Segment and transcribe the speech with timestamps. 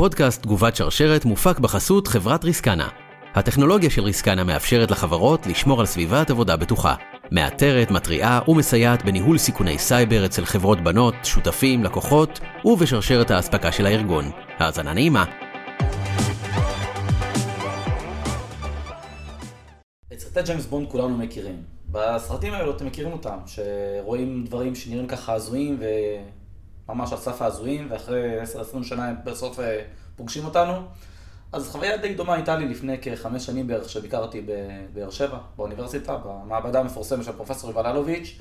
[0.00, 2.88] הפודקאסט תגובת שרשרת מופק בחסות חברת ריסקנה.
[3.34, 6.94] הטכנולוגיה של ריסקנה מאפשרת לחברות לשמור על סביבת עבודה בטוחה.
[7.32, 14.24] מאתרת, מתריעה ומסייעת בניהול סיכוני סייבר אצל חברות בנות, שותפים, לקוחות ובשרשרת האספקה של הארגון.
[14.58, 15.24] האזנה נעימה.
[20.12, 21.62] את סרטי ג'יימס בונד כולנו מכירים.
[21.88, 25.78] בסרטים האלו אתם מכירים אותם, שרואים דברים שנראים ככה הזויים
[26.88, 29.82] וממש על סף ההזויים, ואחרי 10-20 שנה הם בסוף אה,
[30.16, 30.72] פוגשים אותנו.
[31.52, 36.80] אז חוויה די דומה הייתה לי לפני כחמש שנים בערך, שביקרתי בבאר שבע, באוניברסיטה, במעבדה
[36.80, 38.38] המפורסמת של פרופסור יובל אלוביץ',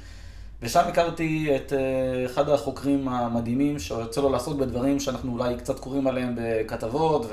[0.62, 6.08] ושם הכרתי את אה, אחד החוקרים המדהימים, שיוצא לו לעסוק בדברים שאנחנו אולי קצת קוראים
[6.08, 7.26] עליהם בכתבות,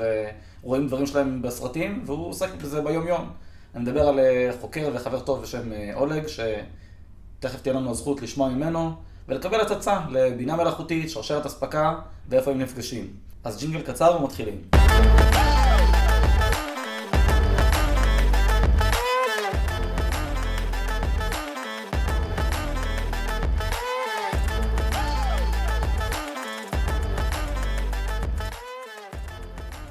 [0.63, 3.29] ורואים דברים שלהם בסרטים, והוא עוסק בזה ביום-יום.
[3.75, 8.95] אני מדבר על אה, חוקר וחבר טוב בשם אולג, שתכף תהיה לנו הזכות לשמוע ממנו,
[9.27, 11.95] ולקבל הצצה לבינה מלאכותית, שרשרת אספקה,
[12.29, 13.07] ואיפה הם נפגשים.
[13.43, 14.61] אז ג'ינגל קצר ומתחילים.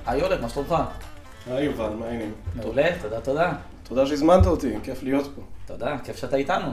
[0.06, 0.75] היי אולג, מה שלומך?
[1.47, 2.33] היי יובל, מה העניינים?
[2.55, 3.53] מעולה, תודה, תודה.
[3.83, 5.43] תודה שהזמנת אותי, כיף להיות פה.
[5.67, 6.73] תודה, כיף שאתה איתנו.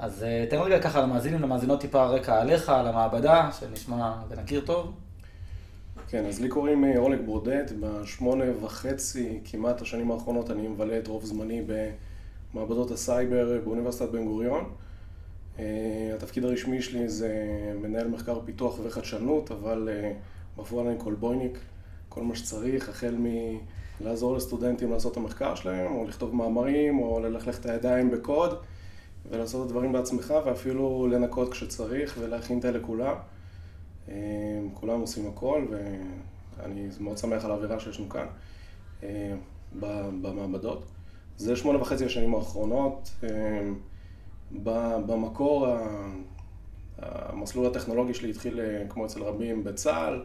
[0.00, 4.92] אז אה, תן רגע ככה למאזינים, למאזינות טיפה רקע עליך, על המעבדה, שנשמע ונכיר טוב.
[6.08, 11.06] כן, אז לי קוראים אה, אולג ברודט, בשמונה וחצי כמעט השנים האחרונות אני מבלה את
[11.06, 11.62] רוב זמני
[12.54, 14.64] במעבדות הסייבר באוניברסיטת בן גוריון.
[15.58, 15.64] אה,
[16.14, 17.32] התפקיד הרשמי שלי זה
[17.82, 19.88] מנהל מחקר פיתוח וחדשנות, אבל
[20.58, 21.58] בפועל אני קולבויניק,
[22.08, 23.16] כל מה שצריך, החל
[24.00, 28.58] מלעזור לסטודנטים לעשות את המחקר שלהם, או לכתוב מאמרים, או ללכלך את הידיים בקוד,
[29.30, 33.14] ולעשות את הדברים בעצמך, ואפילו לנקות כשצריך, ולהכין תה לכולם.
[34.08, 34.14] אה,
[34.74, 38.26] כולם עושים הכל, ואני מאוד שמח על האווירה שיש לנו כאן
[39.02, 39.34] אה,
[40.22, 40.84] במעבדות.
[41.36, 43.10] זה שמונה וחצי השנים האחרונות.
[43.24, 43.68] אה,
[45.06, 45.66] במקור,
[46.98, 50.22] המסלול הטכנולוגי שלי התחיל, כמו אצל רבים, בצה"ל.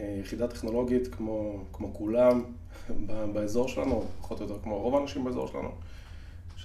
[0.00, 2.44] יחידה טכנולוגית כמו, כמו כולם
[3.32, 5.70] באזור שלנו, פחות או יותר כמו רוב האנשים באזור שלנו,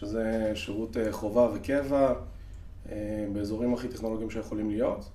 [0.03, 2.13] שזה שירות אה, חובה וקבע
[2.91, 5.09] אה, באזורים הכי טכנולוגיים שיכולים להיות.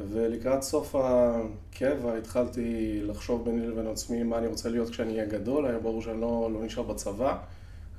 [0.00, 5.66] ולקראת סוף הקבע התחלתי לחשוב ביני לבין עצמי מה אני רוצה להיות כשאני אהיה גדול,
[5.66, 7.38] היה ברור שאני לא, לא נשאר בצבא,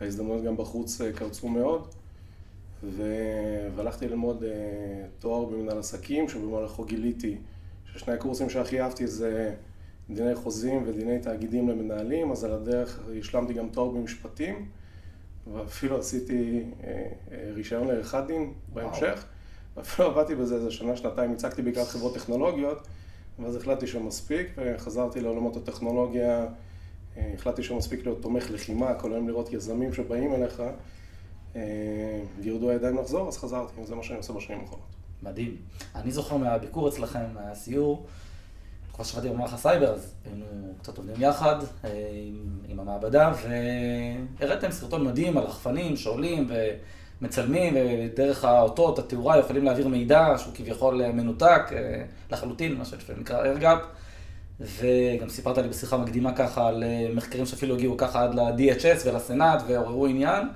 [0.01, 1.87] ההזדמנויות גם בחוץ אה, קרצו מאוד.
[2.83, 3.03] ו...
[3.75, 4.43] והלכתי ללמוד
[5.19, 7.37] תואר במנהל עסקים, שבמהלכו גיליתי
[7.93, 9.53] ששני הקורסים שהכי אהבתי זה
[10.09, 14.65] דיני חוזים ודיני תאגידים למנהלים, אז על הדרך השלמתי גם תואר במשפטים,
[15.53, 19.25] ואפילו עשיתי אה, אה, רישיון לעריכת דין בהמשך,
[19.77, 22.87] ואפילו עבדתי בזה איזה שנה, שנתיים, הצגתי בעיקר חברות טכנולוגיות,
[23.39, 26.45] ואז החלטתי שמספיק, וחזרתי לעולמות הטכנולוגיה,
[27.17, 30.63] אה, החלטתי שמספיק להיות תומך לחימה, כל היום לראות יזמים שבאים אליך,
[32.41, 34.87] גירדו הידיים לחזור, אז חזרתי, וזה מה שאני עושה בשנים האחרונות.
[35.23, 35.57] מדהים.
[35.95, 38.05] אני זוכר מהביקור אצלכם, מהסיור,
[39.01, 40.45] כבר שבאתי במערך הסייבר, אז היינו
[40.81, 41.89] קצת עובדים יחד אה,
[42.27, 43.31] עם, עם המעבדה,
[44.39, 46.49] והראיתם סרטון מדהים על רחפנים שעולים
[47.21, 53.79] ומצלמים, ודרך האותות, התאורה, יכולים להעביר מידע שהוא כביכול מנותק אה, לחלוטין, מה שנקרא ארגאפ.
[54.59, 59.63] וגם סיפרת לי בשיחה מקדימה ככה על אה, מחקרים שאפילו הגיעו ככה עד ל-DHS ולסנאט
[59.67, 60.47] ועוררו עניין.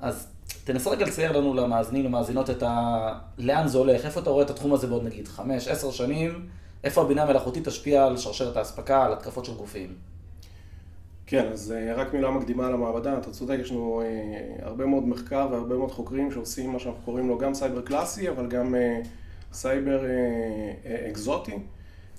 [0.00, 0.26] אז
[0.64, 3.12] תנסה רגע לצייר לנו, למאזינים, למאזינות, את ה...
[3.38, 6.46] לאן זה הולך, איפה אתה רואה את התחום הזה בעוד נגיד חמש, עשר שנים,
[6.84, 9.94] איפה הבינה המלאכותית תשפיע על שרשרת האספקה, על התקפות של גופים?
[11.26, 15.08] כן, אז אה, רק מילה מקדימה על המעבדה, אתה צודק, יש לנו אה, הרבה מאוד
[15.08, 19.00] מחקר והרבה מאוד חוקרים שעושים מה שאנחנו קוראים לו גם סייבר קלאסי, אבל גם אה,
[19.52, 20.04] סייבר
[21.10, 21.58] אקזוטי,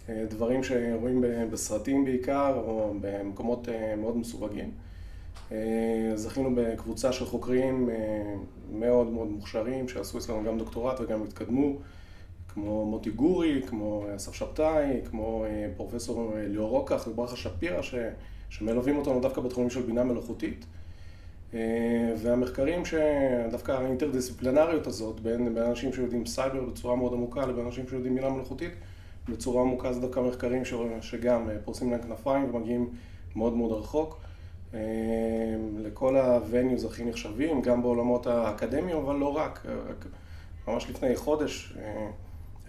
[0.10, 4.72] דברים שרואים בסרטים בעיקר, או במקומות מאוד מסווגים.
[6.16, 7.90] זכינו בקבוצה של חוקרים
[8.72, 11.74] מאוד מאוד מוכשרים, שעשו אצלנו גם דוקטורט וגם התקדמו,
[12.56, 17.96] כמו מוטי גורי, כמו אסף שבתאי, כמו אה, פרופסור ליאור רוקח וברכה שפירא, ש...
[18.50, 20.66] שמלווים אותנו דווקא בתחומים של בינה מלאכותית.
[22.18, 28.16] והמחקרים שדווקא האינטרדיסציפלינריות הזאת, בין, בין אנשים שיודעים סייבר בצורה מאוד עמוקה לבין אנשים שיודעים
[28.16, 28.72] בינה מלאכותית,
[29.30, 30.74] בצורה עמוקה זה דווקא מחקרים ש...
[31.02, 32.90] שגם פורשים להם כנפיים ומגיעים
[33.36, 34.20] מאוד מאוד רחוק.
[35.78, 39.66] לכל ה venues הכי נחשבים, גם בעולמות האקדמיים, אבל לא רק.
[40.68, 42.08] ממש לפני חודש, אה,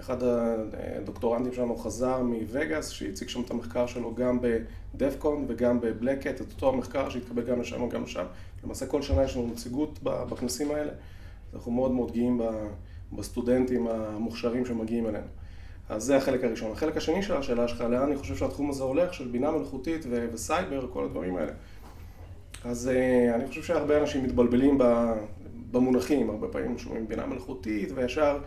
[0.00, 4.38] אחד הדוקטורנטים שלנו חזר מווגאס, שהציג שם את המחקר שלו גם
[4.94, 8.25] בדפקון וגם בבלקט, את אותו המחקר שהתקבל גם לשם וגם לשם.
[8.64, 10.93] למעשה כל שנה יש לנו נציגות בכנסים האלה,
[11.54, 12.40] אנחנו מאוד מאוד גאים
[13.12, 15.26] בסטודנטים המוכשרים שמגיעים אלינו.
[15.88, 16.72] אז זה החלק הראשון.
[16.72, 20.26] החלק השני של השאלה שלך, לאן אני חושב שהתחום הזה הולך, של בינה מלאכותית ו-
[20.32, 21.52] וסייבר, כל הדברים האלה.
[22.64, 24.78] אז uh, אני חושב שהרבה אנשים מתבלבלים
[25.70, 28.38] במונחים, הרבה פעמים שומעים בינה מלאכותית, וישר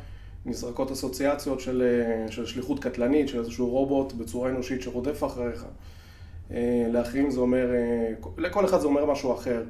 [0.45, 1.83] נזרקות אסוציאציות של,
[2.27, 5.65] uh, של שליחות קטלנית, של איזשהו רובוט בצורה אנושית שרודף אחריך.
[6.49, 6.53] Uh,
[6.91, 7.67] לאחרים זה אומר,
[8.23, 9.63] uh, לכל אחד זה אומר משהו אחר.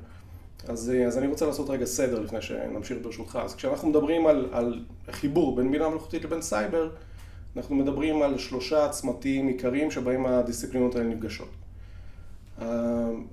[0.68, 3.40] אז, אז אני רוצה לעשות רגע סדר לפני שנמשיך ברשותך.
[3.44, 6.90] אז כשאנחנו מדברים על, על חיבור בין בינה מלאכותית לבין סייבר,
[7.58, 11.50] אנחנו מדברים על שלושה צמתים עיקריים שבהם הדיסציפלינות האלה נפגשות.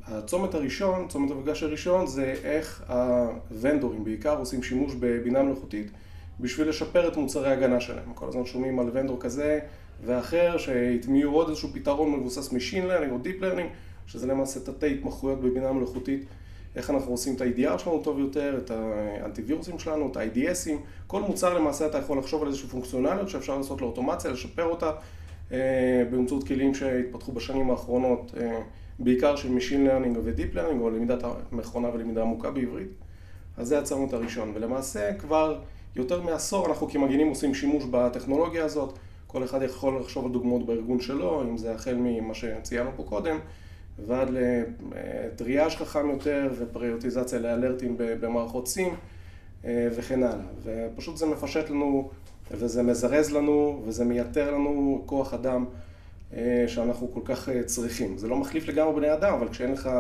[0.05, 5.91] הצומת הראשון, צומת המפגש הראשון, זה איך הוונדורים בעיקר עושים שימוש בבינה מלאכותית
[6.41, 8.13] בשביל לשפר את מוצרי ההגנה שלהם.
[8.15, 9.59] כל הזמן שומעים על ונדור כזה
[10.05, 13.69] ואחר שהטמיעו עוד איזשהו פתרון מבוסס Machine Learning או Deep Learning,
[14.07, 16.27] שזה למעשה תתי התמחויות בבינה מלאכותית.
[16.77, 20.77] איך אנחנו עושים את ה-IDR שלנו טוב יותר, את האנטיווירוסים שלנו, את ה-IDSים.
[21.07, 24.93] כל מוצר למעשה אתה יכול לחשוב על איזושהי פונקציונליות שאפשר לעשות לאוטומציה, לשפר אותה
[25.53, 28.61] אה, באמצעות כלים שהתפתחו בשנים האחרונות, אה,
[28.99, 32.89] בעיקר של Machine Learning ו-Deep Learning, או למידת המכונה ולמידה עמוקה בעברית.
[33.57, 34.53] אז זה הצומת הראשון.
[34.55, 35.59] ולמעשה כבר
[35.97, 38.99] יותר מעשור אנחנו כמגינים עושים שימוש בטכנולוגיה הזאת.
[39.27, 43.39] כל אחד יכול לחשוב על דוגמאות בארגון שלו, אם זה החל ממה שציינו פה קודם.
[44.07, 48.95] ועד לטריאז' חכם יותר ופריוטיזציה לאלרטים במערכות סים
[49.65, 50.47] אה, וכן הלאה.
[50.63, 52.11] ופשוט זה מפשט לנו
[52.51, 55.65] וזה מזרז לנו וזה מייתר לנו כוח אדם
[56.33, 58.19] אה, שאנחנו כל כך אה, צריכים.
[58.19, 59.91] זה לא מחליף לגמרי בני אדם, אבל כשאין לך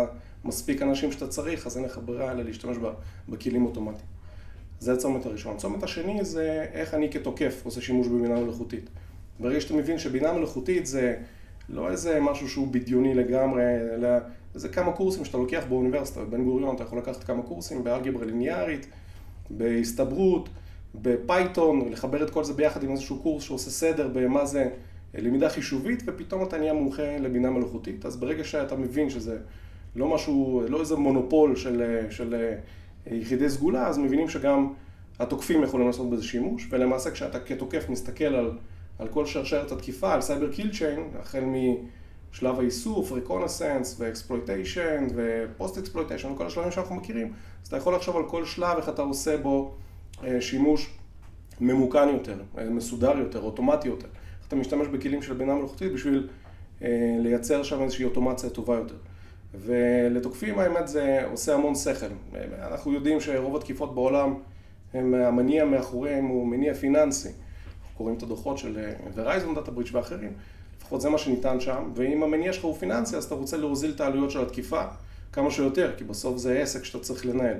[0.44, 2.76] מספיק אנשים שאתה צריך, אז אין לך ברירה אלא להשתמש
[3.28, 4.15] בכלים אוטומטיים.
[4.81, 5.55] זה הצומת הראשון.
[5.55, 8.90] הצומת השני זה איך אני כתוקף עושה שימוש בבינה מלאכותית.
[9.40, 11.17] ברגע שאתה מבין שבינה מלאכותית זה
[11.69, 13.62] לא איזה משהו שהוא בדיוני לגמרי,
[13.94, 14.08] אלא
[14.55, 18.87] זה כמה קורסים שאתה לוקח באוניברסיטה, בבן גוריון אתה יכול לקחת כמה קורסים באלגברה ליניארית,
[19.50, 20.49] בהסתברות,
[20.94, 24.69] בפייתון, ולחבר את כל זה ביחד עם איזשהו קורס שעושה סדר במה זה
[25.14, 28.06] למידה חישובית, ופתאום אתה נהיה מומחה לבינה מלאכותית.
[28.06, 29.38] אז ברגע שאתה מבין שזה
[29.96, 32.55] לא משהו, לא איזה מונופול של, של
[33.11, 34.73] יחידי סגולה, אז מבינים שגם
[35.19, 38.50] התוקפים יכולים לעשות בזה שימוש, ולמעשה כשאתה כתוקף מסתכל על
[38.99, 41.44] על כל שרשרת התקיפה, על cyber kill chain, החל
[42.32, 47.32] משלב האיסוף, reconnaissance ו exploitation ו post exploitation וכל השלבים שאנחנו מכירים,
[47.62, 49.75] אז אתה יכול לחשוב על כל שלב, איך אתה עושה בו
[50.25, 50.91] אה, שימוש
[51.61, 54.08] ממוכן יותר, אה, מסודר יותר, אוטומטי יותר.
[54.38, 56.29] איך אתה משתמש בכלים של בינה מלאכותית בשביל
[56.82, 58.97] אה, לייצר שם איזושהי אוטומציה טובה יותר.
[59.54, 62.06] ולתוקפים האמת זה עושה המון שכל.
[62.62, 64.34] אנחנו יודעים שרוב התקיפות בעולם,
[64.94, 67.28] הם, המניע מאחוריהם הוא מניע פיננסי.
[67.96, 68.78] קוראים את הדוחות של
[69.14, 70.32] ורייזון דאטה בריץ' ואחרים,
[70.78, 74.00] לפחות זה מה שניתן שם, ואם המניע שלך הוא פיננסי, אז אתה רוצה להוזיל את
[74.00, 74.82] העלויות של התקיפה
[75.32, 77.56] כמה שיותר, כי בסוף זה עסק שאתה צריך לנהל.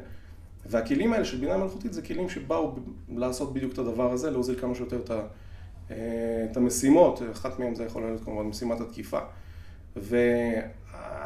[0.67, 2.75] והכלים האלה של בינה מלאכותית זה כלים שבאו
[3.17, 5.11] לעשות בדיוק את הדבר הזה, להוזיל כמה שיותר את,
[5.91, 5.97] אה,
[6.51, 9.19] את המשימות, אחת מהן זה יכול להיות כמובן משימת התקיפה.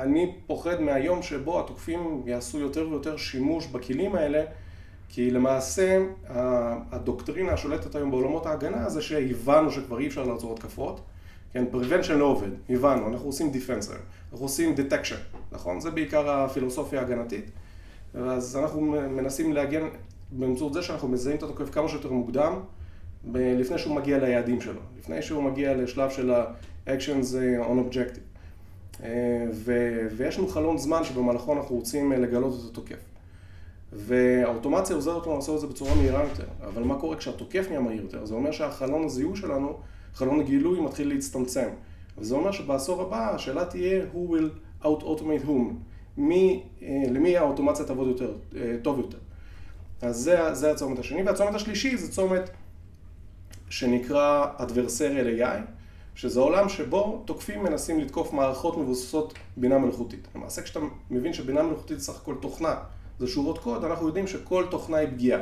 [0.00, 4.44] ואני פוחד מהיום שבו התוקפים יעשו יותר ויותר שימוש בכלים האלה
[5.08, 5.98] כי למעשה
[6.92, 11.00] הדוקטרינה השולטת היום בעולמות ההגנה זה שהבנו שכבר אי אפשר לעצור התקפות,
[11.52, 13.90] כן, prevention לא עובד, הבנו, אנחנו עושים defense
[14.32, 15.80] אנחנו עושים detection, נכון?
[15.80, 17.44] זה בעיקר הפילוסופיה ההגנתית.
[18.14, 18.80] אז אנחנו
[19.10, 19.88] מנסים להגן
[20.30, 22.60] באמצעות זה שאנחנו מזהים את התוקף כמה שיותר מוקדם,
[23.34, 28.29] לפני שהוא מגיע ליעדים שלו, לפני שהוא מגיע לשלב של ה-actions on objective.
[29.04, 29.46] אה,
[30.16, 33.10] ויש לנו חלון זמן שבמהלכו אנחנו רוצים לגלות את התוקף.
[33.92, 36.44] והאוטומציה עוזרת לנו לעשות את זה בצורה מהירה יותר.
[36.64, 38.24] אבל מה קורה כשהתוקף נהיה מהיר יותר?
[38.24, 39.78] זה אומר שהחלון הזיהוי שלנו,
[40.14, 41.68] חלון הגילוי מתחיל להצטמצם.
[42.18, 45.74] וזה אומר שבעשור הבא השאלה תהיה who will out automate whom.
[46.16, 49.18] מי, אה, למי האוטומציה תעבוד יותר, אה, טוב יותר.
[50.02, 51.22] אז זה, זה הצומת השני.
[51.22, 52.50] והצומת השלישי זה צומת
[53.68, 55.60] שנקרא adversarial AI,
[56.14, 60.28] שזה עולם שבו תוקפים מנסים לתקוף מערכות מבוססות בינה מלאכותית.
[60.34, 62.74] למעשה כשאתה מבין שבינה מלאכותית סך הכל תוכנה
[63.18, 65.40] זה שורות קוד, אנחנו יודעים שכל תוכנה היא פגיעה.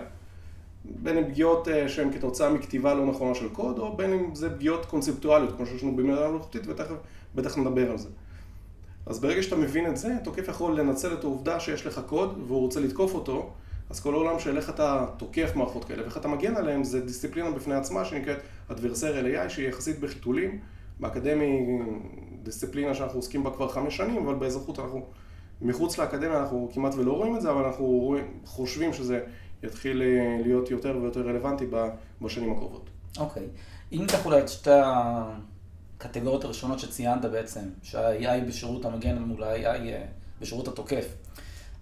[0.85, 4.57] בין אם פגיעות אה, שהן כתוצאה מכתיבה לא נכונה של קוד, או בין אם זה
[4.57, 8.09] פגיעות קונספטואליות, כמו שיש לנו במילה מלאכותית, ובטח נדבר על זה.
[9.07, 12.61] אז ברגע שאתה מבין את זה, תוקף יכול לנצל את העובדה שיש לך קוד, והוא
[12.61, 13.51] רוצה לתקוף אותו,
[13.91, 17.51] אז כל העולם של איך אתה תוקף מערכות כאלה ואיך אתה מגן עליהן, זה דיסציפלינה
[17.51, 18.39] בפני עצמה שנקראת
[18.71, 20.61] Adversarial AI, שהיא יחסית בחיתולים.
[21.01, 21.79] באקדמי
[22.43, 25.07] דיסציפלינה שאנחנו עוסקים בה כבר חמש שנים, אבל באזרחות אנחנו
[25.61, 29.21] מחוץ לאקדמיה אנחנו כמעט ולא רואים את זה, אבל אנחנו רואים, חושבים שזה
[29.63, 31.65] יתחיל אה, להיות יותר ויותר רלוונטי
[32.21, 32.91] בשנים הקרובות.
[33.19, 33.43] אוקיי.
[33.43, 33.95] Okay.
[33.95, 34.71] אם ניקח אולי את שתי
[35.97, 40.05] הקטגוריות הראשונות שציינת בעצם, שה-AI בשירות המגן מול ה-AI אה,
[40.41, 41.07] בשירות התוקף,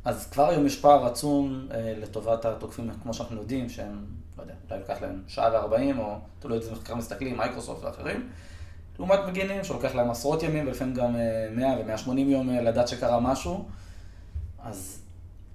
[0.06, 4.04] אז כבר היום יש פער עצום אה, לטובת התוקפים, כמו שאנחנו יודעים, שהם
[4.38, 8.28] לא יודע, אולי לוקח להם שעה וארבעים, או תלוי איזה מחקר מסתכלים, מייקרוסופט ואחרים.
[8.98, 11.16] לעומת מגינים שלוקח להם עשרות ימים, ולפעמים גם
[11.50, 13.68] 100 ו-180 יום לדעת שקרה משהו.
[14.62, 15.02] אז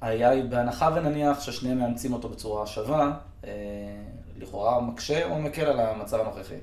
[0.02, 3.18] היא בהנחה ונניח ששניהם מאמצים אותו בצורה שווה,
[4.38, 6.56] לכאורה מקשה או מקל על המצב הנוכחי?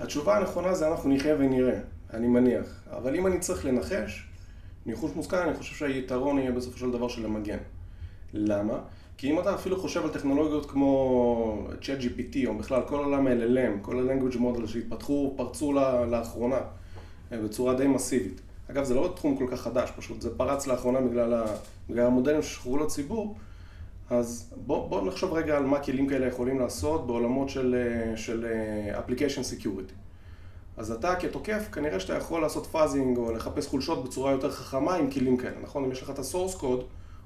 [0.00, 1.78] התשובה הנכונה זה אנחנו נחיה ונראה,
[2.14, 2.66] אני מניח.
[2.90, 4.27] אבל אם אני צריך לנחש,
[4.88, 7.58] ניחוש מושכל, אני חושב שהיתרון יהיה בסופו של דבר של המגן.
[8.32, 8.78] למה?
[9.16, 13.98] כי אם אתה אפילו חושב על טכנולוגיות כמו ChatGPT, או בכלל כל עולם ה-LLM, כל
[13.98, 15.72] ה-Language Model שהתפתחו, פרצו
[16.10, 16.60] לאחרונה
[17.30, 18.40] בצורה די מסיבית.
[18.70, 21.44] אגב, זה לא תחום כל כך חדש, פשוט זה פרץ לאחרונה בגלל, ה...
[21.90, 23.36] בגלל המודלים ששחררו לציבור.
[24.10, 27.76] אז בואו בוא נחשוב רגע על מה כלים כאלה יכולים לעשות בעולמות של,
[28.16, 28.46] של
[28.94, 30.07] Application Security.
[30.78, 35.10] אז אתה כתוקף, כנראה שאתה יכול לעשות פאזינג או לחפש חולשות בצורה יותר חכמה עם
[35.10, 35.84] כלים כאלה, נכון?
[35.84, 36.82] אם יש לך את ה-source code,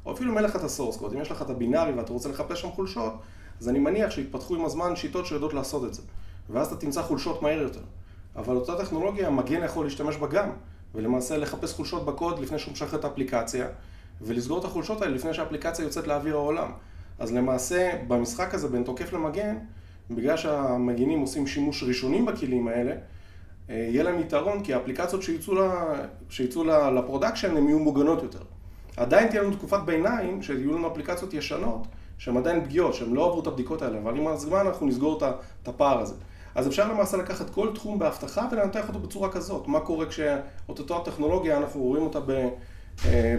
[0.07, 2.29] או אפילו אם אין לך את ה-source code, אם יש לך את הבינארי ואתה רוצה
[2.29, 3.13] לחפש שם חולשות,
[3.61, 6.03] אז אני מניח שהתפתחו עם הזמן שיטות שיודעות לעשות את זה.
[6.51, 7.81] ואז אתה תמצא חולשות מהר יותר.
[8.37, 10.51] אבל אותה טכנולוגיה, מגן יכול להשתמש בה גם,
[10.95, 13.67] ולמעשה לחפש חולשות בקוד לפני שהוא משחרר את האפליקציה,
[14.21, 16.71] ולסגור את החולשות האלה לפני שהאפליקציה יוצאת לאוויר העולם.
[17.19, 19.59] אז למעשה, במשחק הזה בין תוקף למגן,
[20.11, 22.95] בגלל שהמגינים עושים שימוש ראשונים בכלים האלה,
[23.73, 25.23] יהיה להם יתרון, כי האפליקציות
[26.29, 26.65] שיצאו
[26.95, 28.43] ל production הן יהיו מוגנות יותר.
[28.97, 31.87] עדיין תהיה לנו תקופת ביניים, שיהיו לנו אפליקציות ישנות,
[32.19, 35.21] שהן עדיין פגיעות, שהן לא עברו את הבדיקות האלה, אבל עם הזמן אנחנו נסגור
[35.63, 36.15] את הפער הזה.
[36.55, 39.69] אז אפשר למעשה לקחת כל תחום באבטחה ולנתח אותו בצורה כזאת.
[39.69, 42.49] מה קורה כשאותו הטכנולוגיה, אנחנו רואים אותה ב,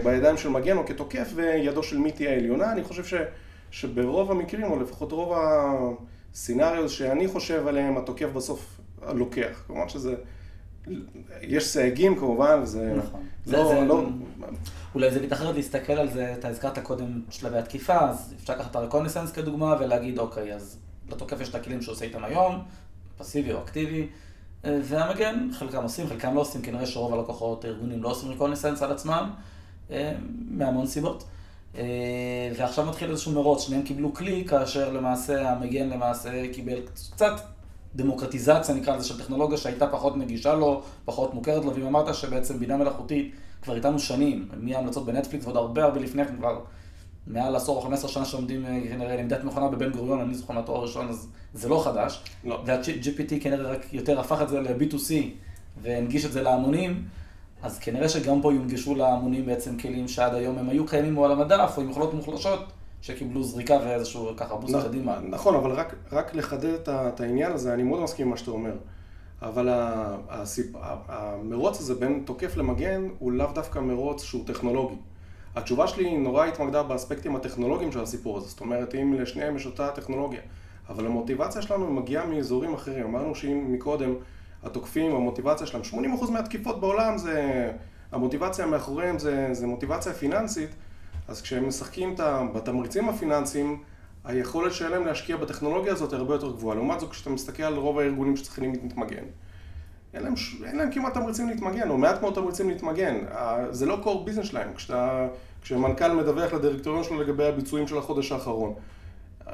[0.04, 2.72] בידיים של מגן או כתוקף, וידו של מי תהיה העליונה.
[2.72, 3.14] אני חושב ש,
[3.70, 8.80] שברוב המקרים, או לפחות רוב הסצנריו שאני חושב עליהם, התוקף בסוף
[9.12, 9.62] לוקח.
[9.66, 10.14] כלומר שזה...
[11.42, 13.26] יש סייגים כמובן, וזה נכון.
[13.46, 13.68] לא...
[13.68, 14.04] זה, לא...
[14.94, 18.76] אולי זה מתאחרת להסתכל על זה, אתה הזכרת קודם שלבי התקיפה, אז אפשר לקחת את
[18.76, 22.58] הרקונסנס כדוגמה ולהגיד, אוקיי, אז לתוקף יש את הכלים שהוא עושה איתם היום,
[23.18, 24.06] פסיבי או אקטיבי,
[24.64, 29.30] והמגן, חלקם עושים, חלקם לא עושים, כנראה שרוב הלקוחות הארגונים לא עושים רקונסנס על עצמם,
[30.48, 31.24] מהמון סיבות.
[32.56, 36.80] ועכשיו מתחיל איזשהו מרוץ, שניהם קיבלו כלי, כאשר למעשה המגן למעשה קיבל
[37.12, 37.40] קצת
[37.96, 42.58] דמוקרטיזציה, נקרא לזה, של טכנולוגיה שהייתה פחות נגישה לו, פחות מוכרת לו, ואם אמרת שבעצם
[42.58, 46.60] בינה מלאכותית כבר איתנו שנים, מההמלצות בנטפליקס ועוד הרבה הרבה לפני כן, כבר
[47.26, 50.78] מעל עשור או חמש עשרה שנה שעומדים כנראה למידת מכונה בבן גוריון, אני זוכר מהתואר
[50.78, 52.22] הראשון, אז זה לא חדש.
[52.44, 52.62] לא.
[52.66, 55.12] וה-GPT כנראה רק יותר הפך את זה ל-B2C
[55.82, 57.04] והנגיש את זה להמונים,
[57.62, 61.74] אז כנראה שגם פה יונגשו להמונים בעצם כלים שעד היום הם היו קיימים על המדף,
[61.76, 62.60] או עם יכולות מוחלשות.
[63.04, 65.18] שקיבלו זריקה ואיזשהו ככה בוסט קדימה.
[65.28, 68.76] נכון, אבל רק, רק לחדד את העניין הזה, אני מאוד מסכים עם מה שאתה אומר.
[69.42, 69.68] אבל
[70.28, 70.66] הסיפ...
[71.08, 74.94] המרוץ הזה בין תוקף למגן הוא לאו דווקא מרוץ שהוא טכנולוגי.
[75.56, 78.48] התשובה שלי נורא התמקדה באספקטים הטכנולוגיים של הסיפור הזה.
[78.48, 80.40] זאת אומרת, אם לשניהם יש אותה טכנולוגיה.
[80.88, 83.04] אבל המוטיבציה שלנו מגיעה מאזורים אחרים.
[83.04, 84.14] אמרנו שאם מקודם
[84.62, 85.82] התוקפים, המוטיבציה שלהם,
[86.20, 87.70] 80% מהתקיפות בעולם זה...
[88.12, 90.70] המוטיבציה מאחוריהם זה, זה מוטיבציה פיננסית.
[91.28, 92.14] אז כשהם משחקים
[92.54, 93.82] בתמריצים הפיננסיים,
[94.24, 96.76] היכולת שלהם להשקיע בטכנולוגיה הזאת היא הרבה יותר גבוהה.
[96.76, 99.24] לעומת זאת, כשאתה מסתכל על רוב הארגונים שצריכים להתמגן,
[100.14, 103.16] אין להם, אין להם כמעט תמריצים להתמגן, או מעט מאוד תמריצים להתמגן.
[103.70, 104.74] זה לא core business שלהם.
[104.74, 105.28] כשאתה,
[105.62, 108.74] כשמנכ"ל מדווח לדירקטוריון שלו לגבי הביצועים של החודש האחרון,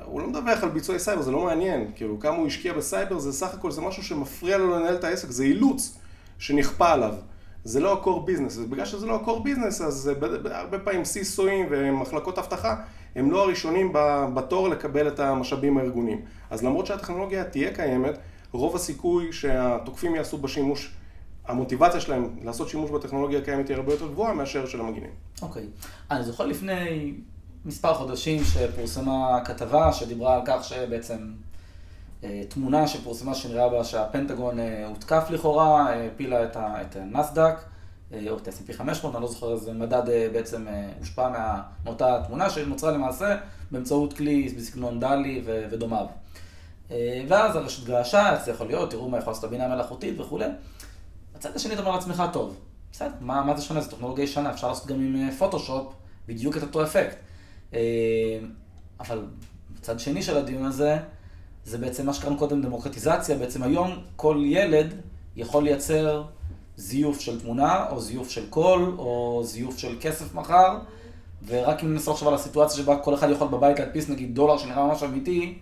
[0.05, 1.91] הוא לא מדווח על ביצועי סייבר, זה לא מעניין.
[1.95, 5.31] כאילו, כמה הוא השקיע בסייבר, זה סך הכל, זה משהו שמפריע לו לנהל את העסק,
[5.31, 5.99] זה אילוץ
[6.39, 7.15] שנכפה עליו.
[7.65, 10.11] זה לא ה-core business, ובגלל שזה לא ה-core business, אז
[10.45, 12.77] הרבה פעמים CISOים ומחלקות אבטחה
[13.17, 13.93] הם לא הראשונים
[14.35, 16.21] בתור לקבל את המשאבים הארגוניים.
[16.51, 18.19] אז למרות שהטכנולוגיה תהיה קיימת,
[18.53, 20.93] רוב הסיכוי שהתוקפים יעשו בשימוש,
[21.47, 25.11] המוטיבציה שלהם לעשות שימוש בטכנולוגיה הקיימת היא הרבה יותר גבוהה מאשר של המגינים.
[25.43, 25.67] אוקיי.
[26.11, 27.15] אני זוכר לפני
[27.65, 31.19] מספר חודשים שפורסמה כתבה שדיברה על כך שבעצם
[32.49, 34.59] תמונה שפורסמה שנראה בה שהפנטגון
[34.89, 37.55] הותקף לכאורה, הפילה את הנסדק,
[38.31, 40.67] או את ה-S&P 500, אני לא זוכר איזה מדד בעצם
[40.99, 43.37] הושפע מאותה תמונה שנוצרה למעשה
[43.71, 46.07] באמצעות כלי בסגנון דלי ודומיו.
[47.29, 50.47] ואז הרשת געשה, איך זה יכול להיות, תראו מה יכול לעשות הבינה המלאכותית וכולי.
[51.35, 52.57] בצד השני אתה אומר לעצמך, טוב,
[52.93, 53.81] בסדר, מה, מה זה שונה?
[53.81, 55.93] זו טכנולוגיה ישנה, אפשר לעשות גם עם פוטושופ
[56.29, 57.17] בדיוק את אותו אפקט.
[59.01, 59.25] אבל
[59.77, 60.99] בצד שני של הדיון הזה,
[61.65, 64.95] זה בעצם מה שקראנו קודם דמוקרטיזציה, בעצם היום כל ילד
[65.37, 66.25] יכול לייצר
[66.77, 70.79] זיוף של תמונה, או זיוף של קול, או זיוף של כסף מחר,
[71.47, 74.87] ורק אם ננסה עכשיו על הסיטואציה שבה כל אחד יכול בבית להדפיס נגיד דולר שנראה
[74.87, 75.59] ממש אמיתי,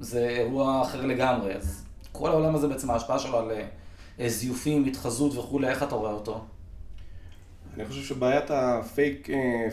[0.00, 1.54] זה אירוע אחר לגמרי.
[1.54, 3.50] אז כל העולם הזה בעצם ההשפעה שלו על
[4.26, 6.40] זיופים, התחזות וכולי, איך אתה רואה אותו?
[7.74, 9.28] אני חושב שבעיית ה fake,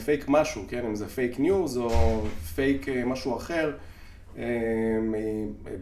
[0.06, 2.22] fake משהו, כן, אם זה fake news או
[2.56, 3.72] פייק משהו אחר,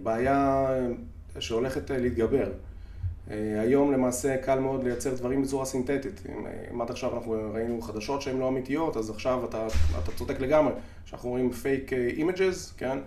[0.03, 0.67] בעיה
[1.39, 2.51] שהולכת להתגבר.
[3.59, 6.21] היום למעשה קל מאוד לייצר דברים בצורה סינתטית.
[6.73, 9.67] אם עד עכשיו אנחנו ראינו חדשות שהן לא אמיתיות, אז עכשיו אתה,
[10.03, 10.73] אתה צודק לגמרי,
[11.05, 12.97] שאנחנו רואים fake images, כן?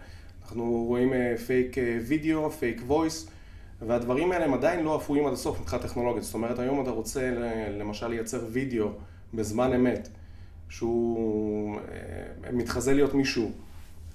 [0.43, 1.13] אנחנו רואים
[1.47, 1.77] פייק
[2.07, 3.29] וידאו, fake voice,
[3.87, 6.23] והדברים האלה הם עדיין לא אפויים עד הסוף מבחינת טכנולוגית.
[6.23, 7.31] זאת אומרת, היום אתה רוצה
[7.79, 8.89] למשל לייצר וידאו
[9.35, 10.09] בזמן אמת,
[10.69, 13.51] שהוא אה, מתחזה להיות מישהו.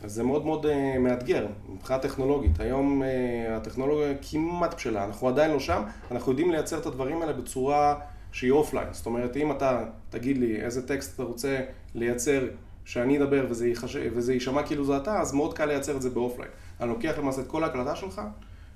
[0.04, 2.60] אז זה מאוד מאוד אה, מאתגר מבחינה טכנולוגית.
[2.60, 3.06] היום אה,
[3.52, 7.96] הטכנולוגיה כמעט בשלה, אנחנו עדיין לא שם, אנחנו יודעים לייצר את הדברים האלה בצורה
[8.32, 8.88] שהיא offline.
[8.92, 11.60] זאת אומרת, אם אתה תגיד לי איזה טקסט אתה רוצה
[11.96, 12.48] לייצר
[12.86, 13.96] שאני אדבר וזה, יחש...
[14.14, 16.52] וזה יישמע כאילו זה אתה, אז מאוד קל לייצר את זה ב offline.
[16.82, 18.22] אני לוקח למעשה את כל ההקלטה שלך,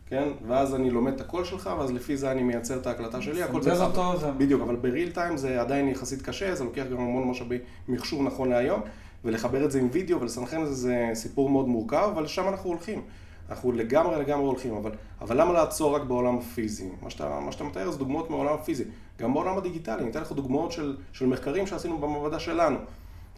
[0.05, 0.27] כן?
[0.48, 3.62] ואז אני לומד את הקול שלך, ואז לפי זה אני מייצר את ההקלטה שלי, הכל
[3.62, 4.13] זה אותו.
[4.38, 7.57] בדיוק, אבל ב real time זה עדיין יחסית קשה, זה לוקח גם המון משאבי
[7.88, 8.81] מכשור נכון להיום.
[9.27, 12.69] ולחבר את זה עם וידאו ולסנכרן את זה זה סיפור מאוד מורכב, אבל לשם אנחנו
[12.69, 13.01] הולכים.
[13.50, 14.91] אנחנו לגמרי לגמרי הולכים, אבל,
[15.22, 16.89] אבל למה לעצור רק בעולם הפיזי?
[17.01, 18.84] מה שאתה, מה שאתה מתאר זה דוגמאות מעולם הפיזי.
[19.19, 22.77] גם בעולם הדיגיטלי, אני אתן לך דוגמאות של, של מחקרים שעשינו במעבדה שלנו.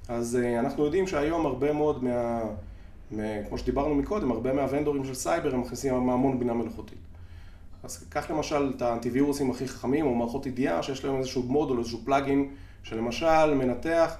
[0.07, 2.41] אז אה, אנחנו יודעים שהיום הרבה מאוד מה...
[3.11, 6.97] מה כמו שדיברנו מקודם, הרבה מהוונדורים של סייבר הם מכניסים המון בינה מלאכותית.
[7.83, 11.99] אז קח למשל את האנטיווירוסים הכי חכמים, או מערכות ידיעה שיש להם איזשהו מודול, איזשהו
[12.05, 12.49] פלאגין,
[12.83, 14.17] שלמשל מנתח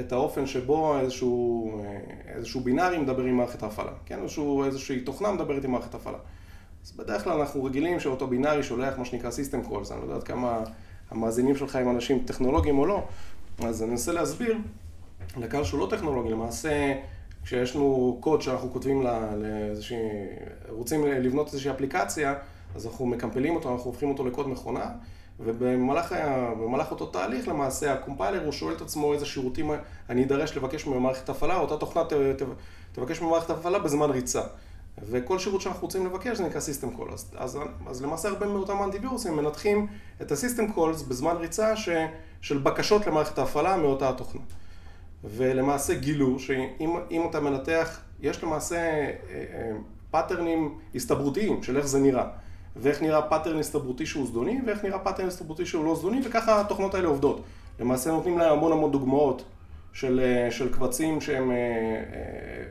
[0.00, 1.98] את האופן שבו איזשהו, אה,
[2.34, 4.22] איזשהו בינארי מדבר עם מערכת ההפעלה, כן?
[4.22, 6.18] איזשהו, איזושהי תוכנה מדברת עם מערכת ההפעלה.
[6.84, 10.22] אז בדרך כלל אנחנו רגילים שאותו בינארי שולח מה שנקרא System Calls, אני לא יודעת
[10.24, 10.64] כמה
[11.10, 13.02] המאזינים שלך הם אנשים טכנולוגיים או לא,
[13.64, 14.58] אז אני אנסה להסביר
[15.36, 16.94] לקהל שהוא לא טכנולוגי, למעשה
[17.44, 19.96] כשיש לנו קוד שאנחנו כותבים לאיזושהי,
[20.68, 22.34] רוצים לבנות איזושהי אפליקציה,
[22.74, 24.90] אז אנחנו מקמפלים אותו, אנחנו הופכים אותו לקוד מכונה,
[25.44, 29.70] ובמהלך אותו תהליך למעשה הקומפיילר הוא שואל את עצמו איזה שירותים
[30.10, 32.42] אני אדרש לבקש ממערכת הפעלה, אותה תוכנה ת, ת,
[32.92, 34.42] תבקש ממערכת הפעלה בזמן ריצה.
[35.02, 37.12] וכל שירות שאנחנו רוצים לבקש זה נקרא System Call.
[37.12, 39.86] אז, אז, אז למעשה הרבה מאותם אנטיווירוסים מנתחים
[40.22, 41.88] את ה-System Calls בזמן ריצה ש,
[42.40, 44.40] של בקשות למערכת ההפעלה מאותה התוכנה.
[45.24, 49.10] ולמעשה גילו שאם אתה מנתח, יש למעשה
[50.10, 52.26] פאטרנים אה, אה, הסתברותיים של איך זה נראה.
[52.82, 56.94] ואיך נראה pattern הסתברותי שהוא זדוני, ואיך נראה pattern הסתברותי שהוא לא זדוני, וככה התוכנות
[56.94, 57.42] האלה עובדות.
[57.80, 59.44] למעשה נותנים להם המון המון דוגמאות
[59.92, 62.64] של, אה, של קבצים שהם, אה, אה,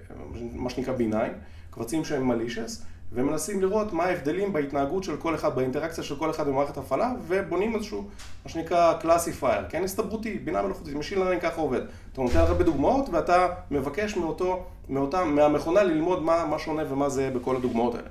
[0.53, 1.33] מה שנקרא benign,
[1.71, 6.47] קבצים שהם malicious, ומנסים לראות מה ההבדלים בהתנהגות של כל אחד, באינטראקציה של כל אחד
[6.47, 8.07] במערכת הפעלה, ובונים איזשהו,
[8.45, 11.81] מה שנקרא classifier, כן, הסתברותי, בינה מלאכותית, Machine Learning ככה עובד.
[12.13, 17.31] אתה נותן הרבה דוגמאות, ואתה מבקש מאותו, מאותה, מהמכונה ללמוד מה, מה שונה ומה זה
[17.35, 18.07] בכל הדוגמאות האלה.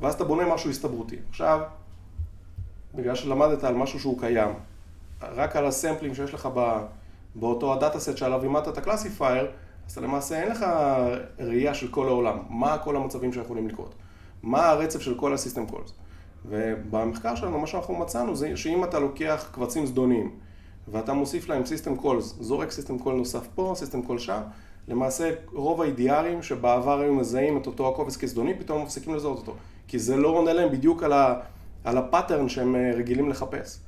[0.00, 1.16] ואז אתה בונה משהו הסתברותי.
[1.28, 1.60] עכשיו,
[2.94, 4.54] בגלל שלמדת על משהו שהוא קיים,
[5.22, 6.48] רק על הסמפלים שיש לך
[7.34, 9.46] באותו ה data set שעליו אימנת את ה classifier,
[9.86, 10.66] אז אתה למעשה אין לך
[11.38, 13.94] ראייה של כל העולם, מה כל המצבים שיכולים לקרות,
[14.42, 15.92] מה הרצף של כל ה system calls.
[16.44, 20.30] ובמחקר שלנו, מה שאנחנו מצאנו זה שאם אתה לוקח קבצים זדוניים
[20.88, 24.40] ואתה מוסיף להם system calls, זורק system call נוסף פה, system call שם,
[24.88, 29.54] למעשה רוב ה-EDR ים שבעבר היו מזהים את אותו הקובץ כזדוני, פתאום מפסיקים לזהות אותו.
[29.88, 31.40] כי זה לא עונה להם בדיוק על, ה,
[31.84, 33.78] על ה pattern שהם אה, רגילים לחפש.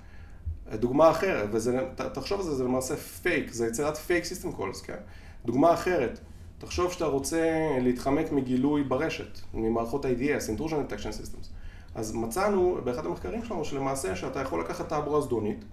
[0.74, 4.96] דוגמה אחרת, ותחשוב על זה, זה למעשה פייק, זה יצירת fake system calls, כן?
[5.44, 6.18] דוגמה אחרת,
[6.58, 11.48] תחשוב שאתה רוצה להתחמק מגילוי ברשת, ממערכות IDS, Intrusion Detection Systems.
[11.94, 15.64] אז מצאנו באחד המחקרים שלנו שלמעשה שאתה יכול לקחת תעבורה זדונית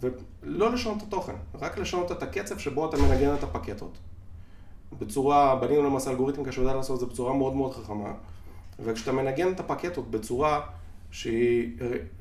[0.00, 3.98] ולא לשנות את התוכן, רק לשנות את הקצב שבו אתה מנגן את הפקטות.
[4.98, 8.12] בצורה, בנינו למעשה אלגוריתם שיודע לעשות את זה בצורה מאוד מאוד חכמה.
[8.80, 10.60] וכשאתה מנגן את הפקטות בצורה
[11.10, 11.70] שהיא,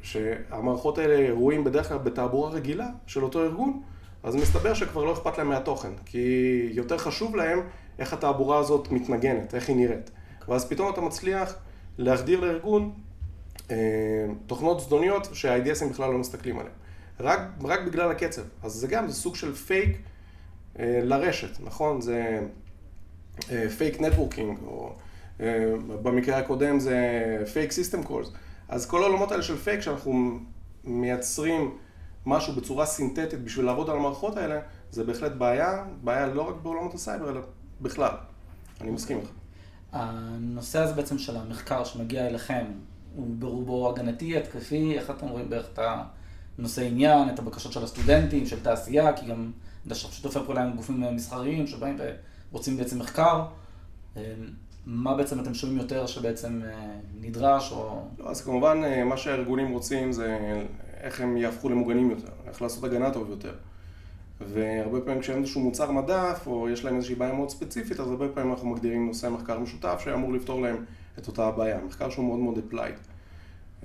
[0.01, 3.81] שהמערכות האלה רואים בדרך כלל בתעבורה רגילה של אותו ארגון,
[4.23, 7.59] אז מסתבר שכבר לא אכפת להם מהתוכן, כי יותר חשוב להם
[7.99, 10.11] איך התעבורה הזאת מתנגנת, איך היא נראית.
[10.47, 11.55] ואז פתאום אתה מצליח
[11.97, 12.91] להחדיר לארגון
[13.71, 13.75] אה,
[14.47, 16.75] תוכנות זדוניות שה-IDSים בכלל לא מסתכלים עליהן.
[17.19, 18.41] רק, רק בגלל הקצב.
[18.63, 19.97] אז זה גם, זה סוג של פייק
[20.79, 22.01] אה, לרשת, נכון?
[22.01, 22.39] זה
[23.77, 24.93] פייק אה, networking, או...
[25.41, 26.97] אה, במקרה הקודם זה
[27.53, 28.31] fake system calls.
[28.69, 30.39] אז כל העולמות האלה של פייק, שאנחנו
[30.83, 31.77] מייצרים
[32.25, 34.59] משהו בצורה סינתטית בשביל לעבוד על המערכות האלה,
[34.91, 37.41] זה בהחלט בעיה, בעיה לא רק בעולמות הסייבר, אלא
[37.81, 38.11] בכלל.
[38.81, 39.29] אני מסכים איתך.
[39.91, 42.65] הנושא הזה בעצם של המחקר שמגיע אליכם,
[43.15, 45.79] הוא ברובו הגנתי, התקפי, איך אתם רואים בערך את
[46.57, 49.51] הנושא עניין, את הבקשות של הסטודנטים, של תעשייה, כי גם
[49.91, 51.97] יש שיתופי פעולה עם גופים מסחריים שבאים
[52.51, 53.43] ורוצים בעצם מחקר.
[54.85, 58.01] מה בעצם אתם שומעים יותר שבעצם אה, נדרש או...
[58.19, 60.37] לא, אז כמובן אה, מה שהארגונים רוצים זה
[61.01, 63.53] איך הם יהפכו למוגנים יותר, איך לעשות הגנה טוב יותר.
[64.47, 68.27] והרבה פעמים כשאין איזשהו מוצר מדף, או יש להם איזושהי בעיה מאוד ספציפית, אז הרבה
[68.29, 70.85] פעמים אנחנו מגדירים נושא מחקר משותף שאמור לפתור להם
[71.19, 71.77] את אותה הבעיה.
[71.87, 73.11] מחקר שהוא מאוד מאוד applied.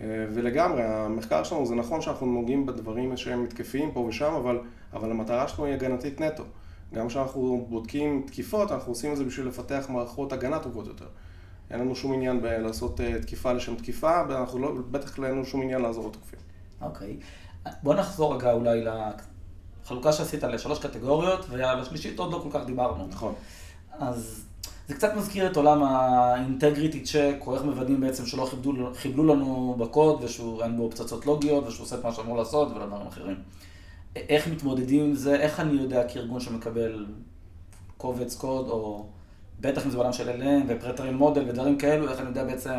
[0.04, 4.58] ולגמרי, המחקר שלנו, זה נכון שאנחנו נוגעים בדברים שהם מתקפיים פה ושם, אבל,
[4.92, 6.44] אבל המטרה שלנו היא הגנתית נטו.
[6.94, 11.06] גם כשאנחנו בודקים תקיפות, אנחנו עושים את זה בשביל לפתח מערכות הגנה טובות יותר.
[11.70, 15.62] אין לנו שום עניין לעשות תקיפה לשם תקיפה, ואנחנו לא, בטח לא אין לנו שום
[15.62, 16.38] עניין לעזור לתוקפים.
[16.80, 17.16] אוקיי.
[17.20, 17.70] Okay.
[17.82, 18.84] בוא נחזור רגע אולי
[19.84, 23.06] לחלוקה שעשית לשלוש קטגוריות, ועל השלישית עוד לא כל כך דיברנו.
[23.06, 23.34] נכון.
[23.98, 24.44] אז
[24.88, 29.76] זה קצת מזכיר את עולם האינטגריטי צ'ק, או איך מוודאים בעצם שלא חיבלו, חיבלו לנו
[29.78, 33.36] בקוד, ושהוא אין בו פצצות לוגיות, ושהוא עושה את מה שאמור לעשות, ולא דברים אחרים.
[34.28, 37.06] איך מתמודדים עם זה, איך אני יודע כארגון שמקבל
[37.96, 39.06] קובץ קוד, או
[39.60, 42.70] בטח אם זה בעולם של LN ופרטרים מודל ודברים כאלו, איך אני יודע בעצם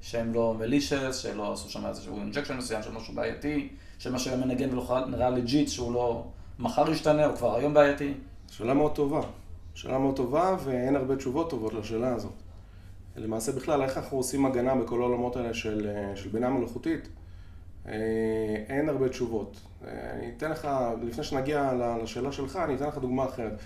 [0.00, 4.72] שהם לא malicious, שלא עשו שם איזשהו injection מסוים, של משהו בעייתי, שמה שהיום מנגן
[4.72, 6.24] ולא נראה legit, שהוא לא
[6.58, 8.14] מחר ישתנה, או כבר היום בעייתי.
[8.50, 9.20] שאלה מאוד טובה.
[9.74, 12.32] שאלה מאוד טובה, ואין הרבה תשובות טובות לשאלה הזאת.
[13.16, 17.08] למעשה בכלל, איך אנחנו עושים הגנה בכל העולמות האלה של, של בינה מלאכותית?
[18.68, 19.60] אין הרבה תשובות.
[19.84, 20.68] אני אתן לך,
[21.02, 21.72] לפני שנגיע
[22.02, 23.58] לשאלה שלך, אני אתן לך דוגמה אחרת.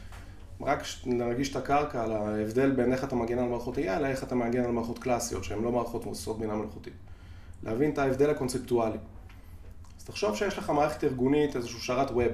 [0.61, 4.35] רק נרגיש את הקרקע על ההבדל בין איך אתה מגן על מערכות AI לאיך אתה
[4.35, 6.93] מגן על מערכות קלאסיות, שהן לא מערכות מבוססות בינה מלאכותית.
[7.63, 8.99] להבין את ההבדל הקונספטואלי.
[9.99, 12.33] אז תחשוב שיש לך מערכת ארגונית, איזשהו שרת ווב,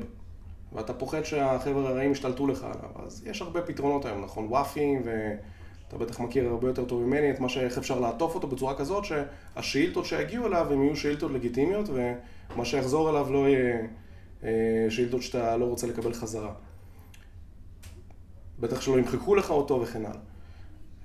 [0.73, 4.47] ואתה פוחד שהחבר'ה הרעים ישתלטו לך עליו, אז יש הרבה פתרונות היום, נכון?
[4.49, 5.03] וואפים,
[5.93, 9.05] ואתה בטח מכיר הרבה יותר טוב ממני את מה שאיך אפשר לעטוף אותו בצורה כזאת,
[9.05, 13.87] שהשאילתות שיגיעו אליו הם יהיו שאילתות לגיטימיות, ומה שיחזור אליו לא יהיה
[14.45, 16.53] אה, שאילתות שאתה לא רוצה לקבל חזרה.
[18.61, 20.21] בטח שלא ימחקו לך אותו וכן הלאה.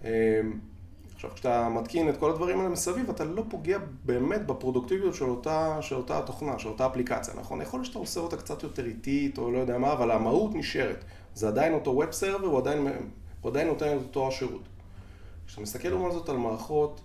[0.04, 0.60] אמ,
[1.16, 5.78] עכשיו, כשאתה מתקין את כל הדברים האלה מסביב, אתה לא פוגע באמת בפרודוקטיביות של אותה,
[5.82, 7.62] של אותה תוכנה, של אותה אפליקציה, נכון?
[7.62, 11.04] יכול להיות שאתה עושה אותה קצת יותר איטית, או לא יודע מה, אבל המהות נשארת.
[11.36, 12.88] זה עדיין אותו ווב סרבר, הוא עדיין,
[13.42, 14.62] הוא עדיין נותן את אותו השירות.
[15.54, 17.02] כשאתה מסתכל לעומת זאת על מערכות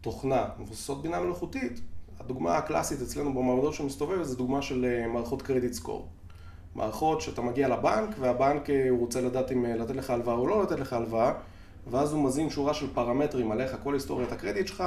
[0.00, 1.80] תוכנה מבוססות בינה מלאכותית,
[2.20, 6.08] הדוגמה הקלאסית אצלנו במעבדות שמסתובבת זה דוגמה של אה, מערכות קרדיט סקור.
[6.74, 10.46] מערכות שאתה מגיע לבנק, והבנק אה, הוא רוצה לדעת אם אה, לתת לך הלוואה או
[10.46, 11.32] לא לתת לך הלוואה,
[11.90, 14.84] ואז הוא מזין שורה של פרמטרים עליך, כל היסטוריית הקרדיט שלך,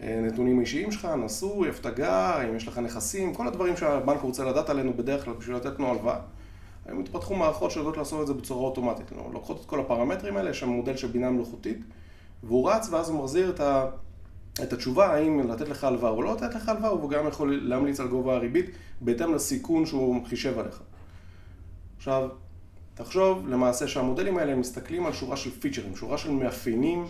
[0.00, 4.44] ונתונים אישיים שלך, נשוי, איפה אתה גר, אם יש לך נכסים, כל הדברים שהבנק רוצה
[4.44, 6.20] לדעת עלינו בדרך כלל בשביל לתת לנו הלוואה.
[6.86, 9.12] היום התפתחו מערכות שיודעות לעשות את זה בצורה אוטומטית.
[9.32, 11.78] לוקחות את כל הפרמטרים האלה, יש שם מודל של בינה מלאכותית,
[12.42, 13.86] והוא רץ ואז הוא מחזיר את, ה,
[14.62, 18.00] את התשובה האם לתת לך הלוואה או לא לתת לך הלוואה, והוא גם יכול להמליץ
[18.00, 18.66] על גובה הריבית
[19.00, 20.82] בהתאם לסיכון שהוא חישב עליך.
[21.96, 22.28] עכשיו,
[22.94, 27.06] תחשוב למעשה שהמודלים האלה מסתכלים על שורה של פיצ'רים, שורה של מאפיינים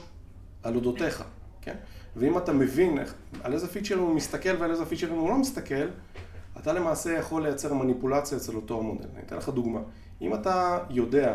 [0.62, 1.24] על אודותיך,
[1.62, 1.74] כן?
[2.16, 2.98] ואם אתה מבין
[3.42, 5.88] על איזה פיצ'רים הוא מסתכל ועל איזה פיצ'רים הוא לא מסתכל,
[6.62, 9.08] אתה למעשה יכול לייצר מניפולציה אצל אותו המודל.
[9.14, 9.80] אני אתן לך דוגמה.
[10.20, 11.34] אם אתה יודע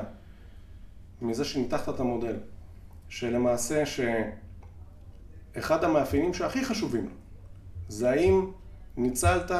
[1.21, 2.35] מזה שניתחת את המודל,
[3.09, 3.83] שלמעשה
[5.55, 7.09] שאחד המאפיינים שהכי חשובים
[7.87, 8.51] זה האם
[8.97, 9.51] ניצלת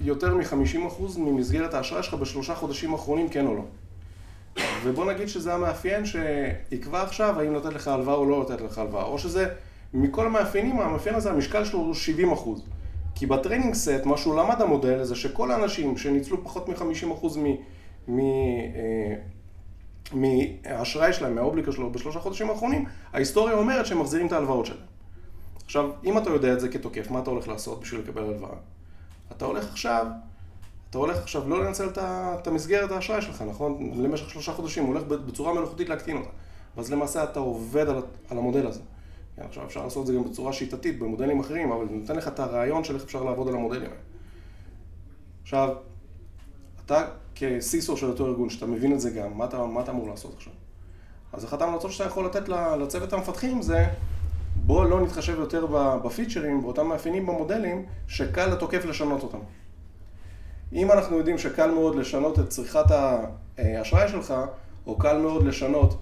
[0.00, 3.64] יותר מ-50% ממסגרת האשראי שלך בשלושה חודשים האחרונים, כן או לא.
[4.84, 9.04] ובוא נגיד שזה המאפיין שיקבע עכשיו האם לתת לך הלוואה או לא לתת לך הלוואה,
[9.04, 9.48] או שזה,
[9.94, 11.94] מכל המאפיינים, המאפיין הזה, המשקל שלו הוא
[12.56, 12.77] 70%.
[13.18, 18.18] כי ב training set, מה שהוא למד המודל, זה שכל האנשים שניצלו פחות מ-50%
[20.12, 24.80] מהאשראי שלהם, מהאובליקה שלו בשלושה חודשים האחרונים, ההיסטוריה אומרת שהם מחזירים את ההלוואות שלהם.
[25.64, 28.54] עכשיו, אם אתה יודע את זה כתוקף, מה אתה הולך לעשות בשביל לקבל הלוואה?
[29.32, 30.06] אתה הולך עכשיו,
[30.90, 33.92] אתה הולך עכשיו לא לנצל את המסגרת האשראי שלך, נכון?
[33.96, 36.30] למשך שלושה חודשים, הוא הולך בצורה מלאכותית להקטין אותה.
[36.76, 38.80] ואז למעשה אתה עובד על, על המודל הזה.
[39.40, 42.40] עכשיו אפשר לעשות את זה גם בצורה שיטתית, במודלים אחרים, אבל זה נותן לך את
[42.40, 43.90] הרעיון של איך אפשר לעבוד על המודלים.
[45.42, 45.74] עכשיו,
[46.86, 49.90] אתה כ CISO של אותו ארגון, שאתה מבין את זה גם, מה אתה, מה אתה
[49.90, 50.52] אמור לעשות עכשיו?
[51.32, 53.86] אז אחת ההמלצות שאתה יכול לתת לצוות המפתחים זה
[54.56, 55.66] בוא לא נתחשב יותר
[56.04, 59.38] בפיצ'רים, באותם מאפיינים במודלים, שקל לתוקף לשנות אותם.
[60.72, 62.84] אם אנחנו יודעים שקל מאוד לשנות את צריכת
[63.58, 64.34] האשראי שלך,
[64.86, 65.98] או קל מאוד לשנות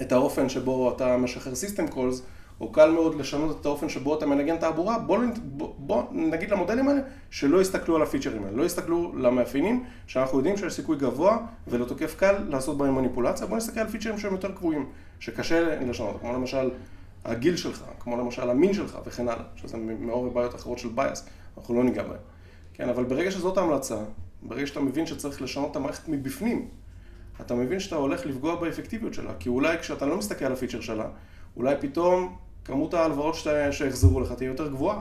[0.00, 2.22] את האופן שבו אתה משחרר system calls,
[2.60, 6.88] או קל מאוד לשנות את האופן שבו אתה מנגן תעבורה, בוא, בוא, בוא נגיד למודלים
[6.88, 7.00] האלה
[7.30, 12.34] שלא יסתכלו על הפיצ'רים האלה, לא יסתכלו למאפיינים שאנחנו יודעים שיש סיכוי גבוה ולתוקף קל
[12.48, 14.86] לעשות בהם מניפולציה, בוא נסתכל על פיצ'רים שהם יותר קבועים,
[15.20, 16.70] שקשה לשנות, כמו למשל
[17.24, 21.26] הגיל שלך, כמו למשל המין שלך וכן הלאה, שזה מעורר בעיות אחרות של bias,
[21.58, 22.18] אנחנו לא ניגע בהן.
[22.74, 23.96] כן, אבל ברגע שזאת ההמלצה,
[24.42, 26.68] ברגע שאתה מבין שצריך לשנות את המערכת מבפנים,
[27.40, 31.08] אתה מבין שאתה הולך לפגוע באפקטיביות שלה, כי אולי כשאתה לא מסתכל על הפיצ'ר שלה,
[31.56, 33.36] אולי פתאום כמות ההלוואות
[33.70, 35.00] שיחזרו לך תהיה יותר גבוהה,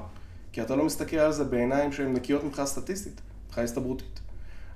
[0.51, 4.19] כי אתה לא מסתכל על זה בעיניים שהן נקיות מבחינה סטטיסטית, מבחינה הסתברותית.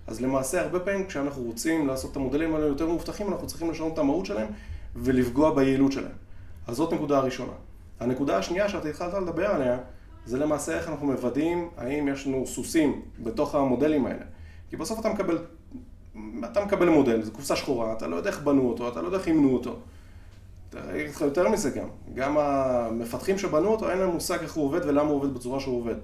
[0.07, 3.93] אז למעשה, הרבה פעמים כשאנחנו רוצים לעשות את המודלים האלה יותר מאובטחים, אנחנו צריכים לשנות
[3.93, 4.47] את המהות שלהם
[4.95, 6.15] ולפגוע ביעילות שלהם.
[6.67, 7.51] אז זאת נקודה הראשונה.
[7.99, 9.77] הנקודה השנייה שאתה התחלת לדבר עליה,
[10.25, 14.25] זה למעשה איך אנחנו מוודאים האם יש לנו סוסים בתוך המודלים האלה.
[14.69, 15.37] כי בסוף אתה מקבל,
[16.45, 19.17] אתה מקבל מודל, זו קופסה שחורה, אתה לא יודע איך בנו אותו, אתה לא יודע
[19.17, 19.75] איך אימנו אותו.
[20.73, 24.86] אגיד לך יותר מזה גם, גם המפתחים שבנו אותו, אין להם מושג איך הוא עובד
[24.86, 25.95] ולמה הוא עובד בצורה שהוא עובד.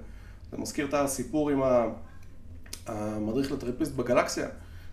[0.51, 1.61] זה מזכיר את הסיפור עם
[2.87, 4.47] המדריך לטריפיסט בגלקסיה,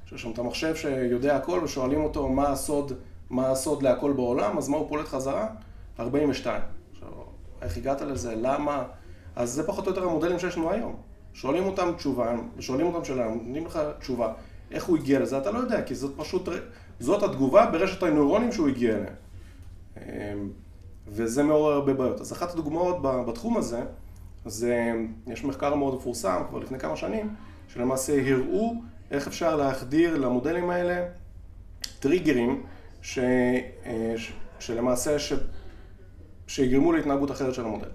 [0.07, 2.93] שיש שם את המחשב שיודע הכל ושואלים אותו מה הסוד,
[3.31, 5.47] מה הסוד להכל בעולם, אז מה הוא פולט חזרה?
[6.01, 6.63] 42.
[6.93, 7.09] עכשיו,
[7.63, 8.35] איך הגעת לזה?
[8.37, 8.85] למה?
[9.37, 10.97] אז זה פחות או יותר המודלים שיש לנו היום.
[11.33, 14.33] שואלים אותם תשובה, שואלים אותם שאלה, נותנים לך תשובה.
[14.71, 15.39] איך הוא הגיע לזה?
[15.39, 16.49] אתה לא יודע, כי זאת פשוט,
[17.01, 19.11] זאת התגובה ברשת הנוירונים שהוא הגיע אליה.
[19.97, 20.51] אמ,
[21.09, 22.21] וזה מעורר הרבה בעיות.
[22.21, 23.81] אז אחת הדוגמאות בתחום הזה,
[24.47, 24.93] זה,
[25.27, 27.35] יש מחקר מאוד מפורסם, כבר לפני כמה שנים,
[27.69, 28.75] שלמעשה הראו
[29.11, 31.09] איך אפשר להחדיר למודלים האלה
[32.01, 32.63] טריגרים
[33.03, 35.33] ש, אה, ש, שלמעשה ש,
[36.47, 37.89] שיגרמו להתנהגות אחרת של המודל.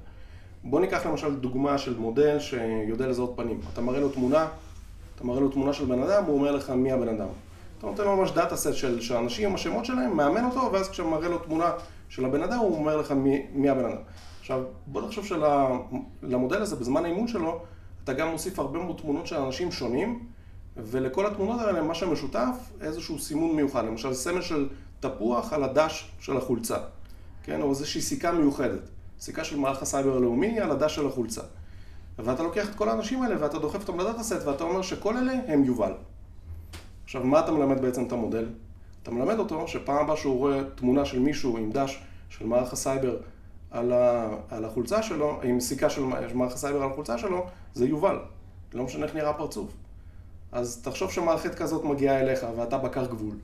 [0.63, 3.59] בוא ניקח למשל דוגמה של מודל שיודע לזהות פנים.
[3.73, 4.47] אתה מראה לו תמונה,
[5.15, 7.27] אתה מראה לו תמונה של בן אדם, הוא אומר לך מי הבן אדם.
[7.77, 10.89] אתה נותן לו ממש data set של, של אנשים עם השמות שלהם, מאמן אותו, ואז
[10.89, 11.71] כשאתה מראה לו תמונה
[12.09, 14.01] של הבן אדם, הוא אומר לך מי, מי הבן אדם.
[14.39, 17.61] עכשיו, בוא נחשוב שלמודל הזה, בזמן האימון שלו,
[18.03, 20.19] אתה גם מוסיף הרבה מאוד תמונות של אנשים שונים,
[20.77, 23.85] ולכל התמונות האלה, מה שמשותף, איזשהו סימון מיוחד.
[23.85, 26.77] למשל, סמל של תפוח על הדש של החולצה,
[27.43, 27.61] כן?
[27.61, 28.89] או איזושהי סיכה מיוחדת.
[29.19, 31.41] סיכה של מערך הסייבר הלאומי על הדש של החולצה.
[32.19, 35.17] ואתה לוקח את כל האנשים האלה ואתה דוחף אותם ל data set ואתה אומר שכל
[35.17, 35.93] אלה הם יובל.
[37.03, 38.49] עכשיו, מה אתה מלמד בעצם את המודל?
[39.03, 43.17] אתה מלמד אותו שפעם הבאה שהוא רואה תמונה של מישהו עם דש של מערך הסייבר
[43.71, 46.01] על, ה, על החולצה שלו, עם סיכה של
[46.33, 48.19] מערך הסייבר על החולצה שלו, זה יובל.
[48.73, 49.73] לא משנה איך נראה הפרצוף.
[50.51, 53.35] אז תחשוב שמערכת כזאת מגיעה אליך ואתה בקר גבול.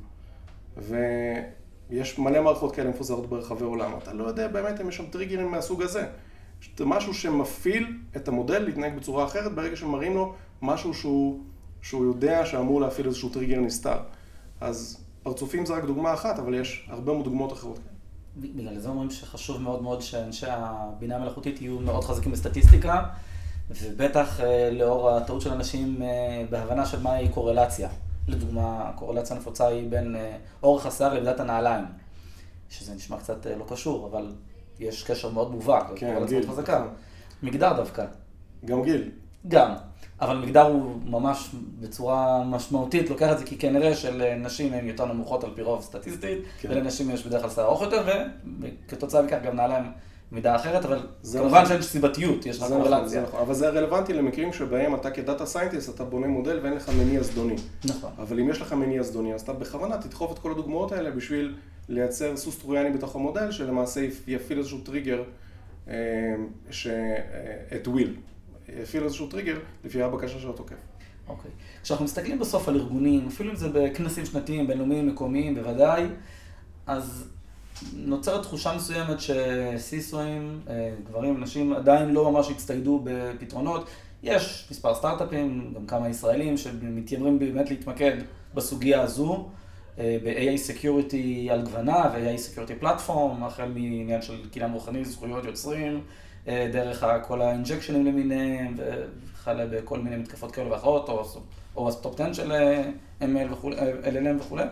[0.77, 3.91] ויש מלא מערכות כאלה מפוזרות ברחבי עולם.
[3.97, 6.05] אתה לא יודע באמת אם יש שם טריגרים מהסוג הזה.
[6.77, 11.39] זה משהו שמפעיל את המודל להתנהג בצורה אחרת ברגע שמראים לו משהו שהוא,
[11.81, 13.97] שהוא יודע שאמור להפעיל איזשהו טריגר נסתר.
[14.61, 17.79] אז פרצופים זה רק דוגמה אחת, אבל יש הרבה מאוד דוגמאות אחרות.
[18.37, 23.03] בגלל זה אומרים שחשוב מאוד מאוד שאנשי הבינה המלאכותית יהיו מאוד חזקים בסטטיסטיקה,
[23.69, 27.89] ובטח אה, לאור הטעות של אנשים אה, בהבנה של מהי קורלציה.
[28.27, 31.85] לדוגמה, הקורלציה הנפוצה היא בין אה, אורך השיער למידת הנעליים,
[32.69, 34.33] שזה נשמע קצת לא קשור, אבל
[34.79, 36.47] יש קשר מאוד מובהק, כן, גיל.
[36.47, 36.85] חזקה.
[37.43, 38.05] מגדר דווקא.
[38.65, 39.11] גם גיל.
[39.47, 39.73] גם.
[40.21, 45.43] אבל מגדר הוא ממש בצורה משמעותית לוקח את זה, כי כנראה שלנשים הן יותר נמוכות
[45.43, 46.69] על פי רוב סטטיסטית, כן.
[46.71, 48.27] ולנשים יש בדרך כלל שיער ארוך יותר,
[48.61, 49.83] וכתוצאה מכך גם נעליים
[50.31, 50.99] מידה אחרת, אבל
[51.33, 51.65] כמובן נכון.
[51.65, 53.21] שאין סיבתיות, יש לך קורלציה.
[53.21, 56.89] נכון, נכון, אבל זה רלוונטי למקרים שבהם אתה כדאטה סיינטיסט, אתה בונה מודל ואין לך
[56.89, 57.55] מניע זדוני.
[57.85, 58.11] נכון.
[58.19, 61.55] אבל אם יש לך מניע זדוני, אז אתה בכוונה תדחוף את כל הדוגמאות האלה בשביל
[61.89, 65.23] לייצר סוס טרויאני בתוך המודל, שלמעשה יפעיל איזשהו טריגר,
[65.87, 65.95] אה,
[66.71, 66.87] ש...
[66.87, 68.15] אה, at will.
[68.81, 70.75] יפעיל איזשהו טריגר לפי הבקשה של התוקף.
[71.27, 71.51] אוקיי.
[71.51, 71.83] Okay.
[71.83, 76.07] כשאנחנו מסתכלים בסוף על ארגונים, אפילו אם זה בכנסים שנתיים, בינלאומיים, מקומיים, בוודאי,
[76.87, 77.27] אז
[77.93, 83.89] נוצרת תחושה מסוימת ש CISO ים, אה, גברים, נשים, עדיין לא ממש הצטיידו בפתרונות.
[84.23, 88.17] יש מספר סטארט-אפים, גם כמה ישראלים, שמתיימרים באמת להתמקד
[88.53, 89.49] בסוגיה הזו,
[89.99, 96.01] ב-AI Security על גווניה ו-AI Security Platform, החל מעניין של קניין רוחני, זכויות יוצרים,
[96.47, 101.23] אה, דרך כל ה injection ים למיניהם, וכאלה בכל מיני מתקפות כאלה ואחרות, או,
[101.75, 102.51] או ה top 10 של
[103.21, 104.63] ML וכולי, LLM וכולי.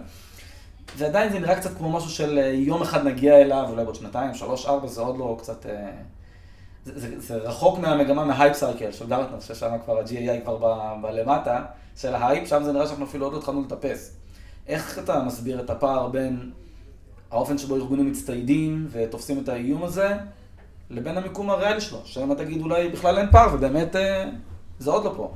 [0.97, 4.33] ועדיין זה נראה קצת כמו משהו של אה, יום אחד נגיע אליו, אולי בעוד שנתיים,
[4.33, 5.65] שלוש, ארבע, זה עוד לא קצת...
[5.65, 5.91] אה,
[6.85, 11.65] זה, זה, זה רחוק מהמגמה מה hype cycle של גרטנר, ששם כבר ה-GenAI כבר בלמטה
[11.95, 14.11] של ההייפ, שם זה נראה שאנחנו אפילו עוד לא התחלנו לטפס.
[14.67, 16.51] איך אתה מסביר את הפער בין
[17.32, 20.17] האופן שבו ארגונים מצטיידים ותופסים את האיום הזה,
[20.89, 24.30] לבין המיקום הריאלי שלו, אתה תגיד אולי בכלל אין פער, ובאמת אה,
[24.80, 25.34] זה עוד לא פה.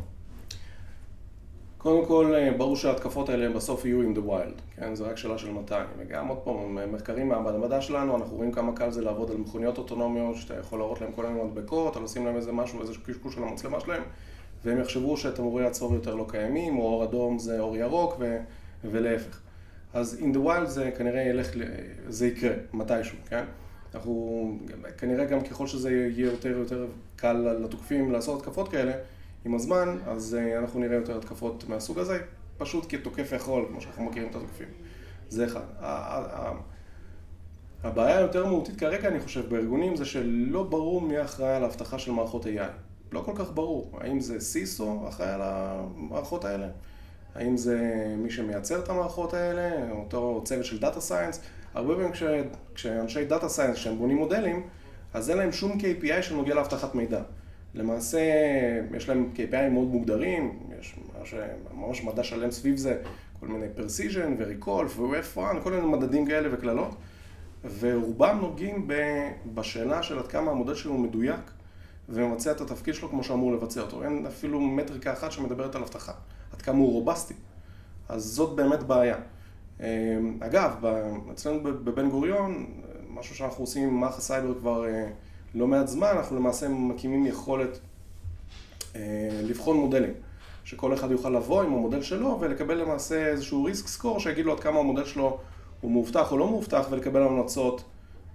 [1.78, 4.96] קודם כל, אה, ברור שההתקפות האלה בסוף יהיו in the wild, כן?
[4.96, 5.76] זה רק שאלה של מתי.
[5.98, 10.36] וגם עוד פעם, מחקרים מהמעבדה שלנו, אנחנו רואים כמה קל זה לעבוד על מכוניות אוטונומיות,
[10.36, 13.44] שאתה יכול להראות להם כל מיני מדבקות, או לשים להם איזה משהו, איזה קשקוש של
[13.44, 14.04] המצלמה שלהם,
[14.66, 18.38] והם יחשבו שתמרורי הצהוב יותר לא קיימים, או אור אדום זה אור ירוק, ו...
[18.84, 19.40] ולהפך.
[19.94, 21.48] אז in the wild זה כנראה ילך,
[22.08, 23.44] זה יקרה, מתישהו, כן?
[23.96, 24.58] אנחנו,
[24.98, 28.94] כנראה גם ככל שזה יהיה יותר יותר קל לתוקפים לעשות התקפות כאלה,
[29.46, 32.20] עם הזמן, אז אה, אנחנו נראה יותר התקפות מהסוג הזה,
[32.58, 34.68] פשוט כי תוקף יכול, כמו שאנחנו מכירים את התוקפים.
[35.30, 35.62] זה אחד.
[37.84, 42.12] הבעיה היותר מהותית כרגע, אני חושב, בארגונים, זה שלא ברור מי אחראי על האבטחה של
[42.12, 42.72] מערכות AI.
[43.12, 44.00] לא כל כך ברור.
[44.02, 46.68] האם זה CISO אחראי על המערכות האלה?
[47.36, 51.42] האם זה מי שמייצר את המערכות האלה, אותו צוות של data science.
[51.74, 52.24] הרבה פעמים כש,
[52.76, 54.64] כשאנשי data science, כשהם בונים מודלים,
[55.14, 57.22] אז אין להם שום KPI שנוגע לאבטחת מידע.
[57.74, 58.20] למעשה,
[58.96, 61.36] יש להם KPI מאוד מוגדרים, יש ממש,
[61.74, 62.98] ממש מדע שלם סביב זה,
[63.40, 66.96] כל מיני precision ו recall ו-F1, כל מיני מדדים כאלה וכאלה,
[67.80, 68.88] ורובם נוגעים
[69.54, 71.52] בשאלה של עד כמה המודל שלו מדויק
[72.10, 74.04] ומבצע את התפקיד שלו כמו שאמור לבצע אותו.
[74.04, 76.12] אין אפילו מטריקה אחת שמדברת על אבטחה,
[76.62, 77.34] עד כמה הוא רובסטי.
[78.10, 79.16] אז זאת באמת בעיה.
[79.80, 79.86] אמ,
[80.40, 80.86] אגב,
[81.32, 82.66] אצלנו בבן גוריון,
[83.10, 85.08] משהו שאנחנו עושים עם מערך הסייבר כבר אה,
[85.56, 87.80] לא מעט זמן, אנחנו למעשה מקימים יכולת
[88.96, 89.02] אה,
[89.44, 90.14] לבחון מודלים.
[90.64, 94.60] שכל אחד יוכל לבוא עם המודל שלו ולקבל למעשה איזשהו risk score שיגיד לו עד
[94.60, 95.38] כמה המודל שלו
[95.82, 97.84] הוא מאובטח או לא מאובטח ולקבל המלצות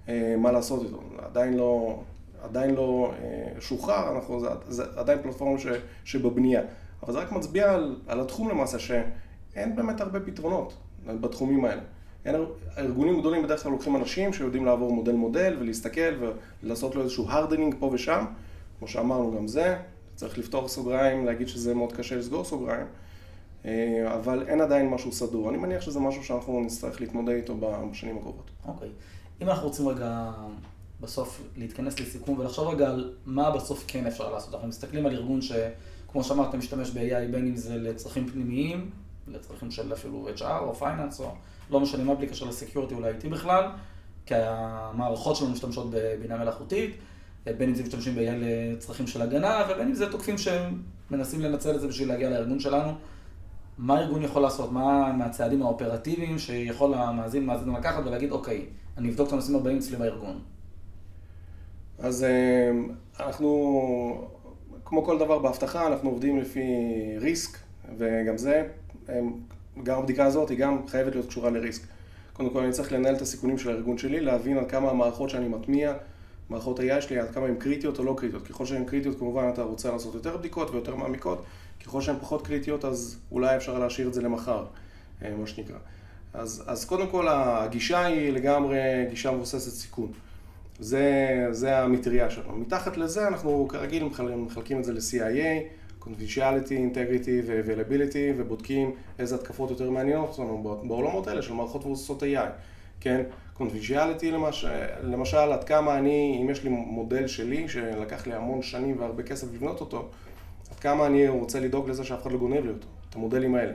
[0.09, 1.01] אה, מה לעשות איתו.
[1.19, 2.01] עדיין לא,
[2.43, 5.59] עדיין לא אה, שוחרר, אנחנו, זה, זה עדיין פלטפורמה
[6.05, 6.63] שבבנייה.
[7.03, 11.83] אבל זה רק מצביע על, על התחום למעשה, שאין באמת הרבה פתרונות בתחומים האלה.
[12.25, 12.35] אין,
[12.79, 16.31] ארגונים גדולים בדרך כלל לוקחים אנשים שיודעים לעבור מודל מודל ולהסתכל
[16.63, 18.25] ולעשות לו איזשהו הרדנינג פה ושם,
[18.79, 19.77] כמו שאמרנו גם זה,
[20.15, 22.87] צריך לפתוח סוגריים, להגיד שזה מאוד קשה לסגור סוגריים,
[23.65, 25.51] אה, אבל אין עדיין משהו סדור.
[25.51, 28.51] אני מניח שזה משהו שאנחנו נצטרך להתמודד איתו בשנים הקרובות.
[28.67, 28.89] אוקיי.
[28.89, 29.43] Okay.
[29.43, 30.33] אם אנחנו רוצים רגע
[31.01, 34.55] בסוף להתכנס לסיכום ולחשוב רגע על מה בסוף כן אפשר לעשות.
[34.55, 35.43] אנחנו מסתכלים על ארגון
[36.07, 38.91] שכמו שאמרת, משתמש ב-AI בין אם זה לצרכים פנימיים,
[39.29, 41.33] לצרכים של אפילו HR או פייננס או
[41.71, 43.65] לא משנה מה בלי קשר לסקיורטי או ל-IT בכלל,
[44.27, 46.97] כי המערכות שלנו משתמשות בבינה מלאכותית.
[47.59, 51.75] בין אם זה משתמשים ב-AI לצרכים של הגנה, ובין אם זה תוקפים שהם מנסים לנצל
[51.75, 52.93] את זה בשביל להגיע לארגון שלנו.
[53.79, 54.73] מה הארגון יכול לעשות?
[54.73, 58.67] מה מהצעדים האופרטיביים שיכול המאזין, מאזין לקחת ולהגיד, אוקיי,
[58.97, 60.39] אני אבדוק את הנושאים הבאים אצלי בארגון.
[61.99, 62.71] אז אה,
[63.21, 64.29] אנחנו,
[64.87, 66.65] כמו כל דבר באבטחה, אנחנו עובדים לפי
[67.21, 67.59] ריסק,
[67.99, 68.69] וגם זה,
[69.83, 71.83] גם הבדיקה הזאת היא גם חייבת להיות קשורה לריסק.
[72.33, 75.49] קודם כל אני צריך לנהל את הסיכונים של הארגון שלי, להבין על כמה המערכות שאני
[75.49, 75.95] מטמיע,
[76.51, 78.47] מערכות ה-AI שלי, עד כמה הן קריטיות או לא קריטיות.
[78.47, 81.45] ככל שהן קריטיות, כמובן אתה רוצה לעשות יותר בדיקות ויותר מעמיקות,
[81.85, 84.65] ככל שהן פחות קריטיות, אז אולי אפשר להשאיר את זה למחר,
[85.23, 85.79] אה, מה שנקרא.
[86.35, 88.79] אז, אז קודם כל, הגישה היא לגמרי
[89.11, 90.13] גישה מבוססת סיכון.
[90.79, 92.57] זה, זה המטריה שלנו.
[92.57, 94.05] מתחת לזה אנחנו כרגיל
[94.37, 95.63] מחלקים את זה ל-CIA,
[96.03, 102.49] Confidentiality, Integrity ו-Availability, ובודקים איזה התקפות יותר מעניינות אותנו בעולמות האלה של מערכות מבוססות AI,
[103.01, 103.23] כן?
[103.55, 104.69] קונפיג'יאליטי למשל,
[105.03, 109.55] למשל, עד כמה אני, אם יש לי מודל שלי, שלקח לי המון שנים והרבה כסף
[109.55, 110.09] לבנות אותו,
[110.71, 113.73] עד כמה אני רוצה לדאוג לזה שאף אחד לא גונב לי אותו, את המודלים האלה.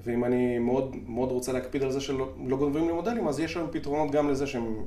[0.00, 3.56] ואם אני מאוד, מאוד רוצה להקפיד על זה שלא לא גונבים לי מודלים, אז יש
[3.56, 4.84] היום פתרונות גם לזה שהם,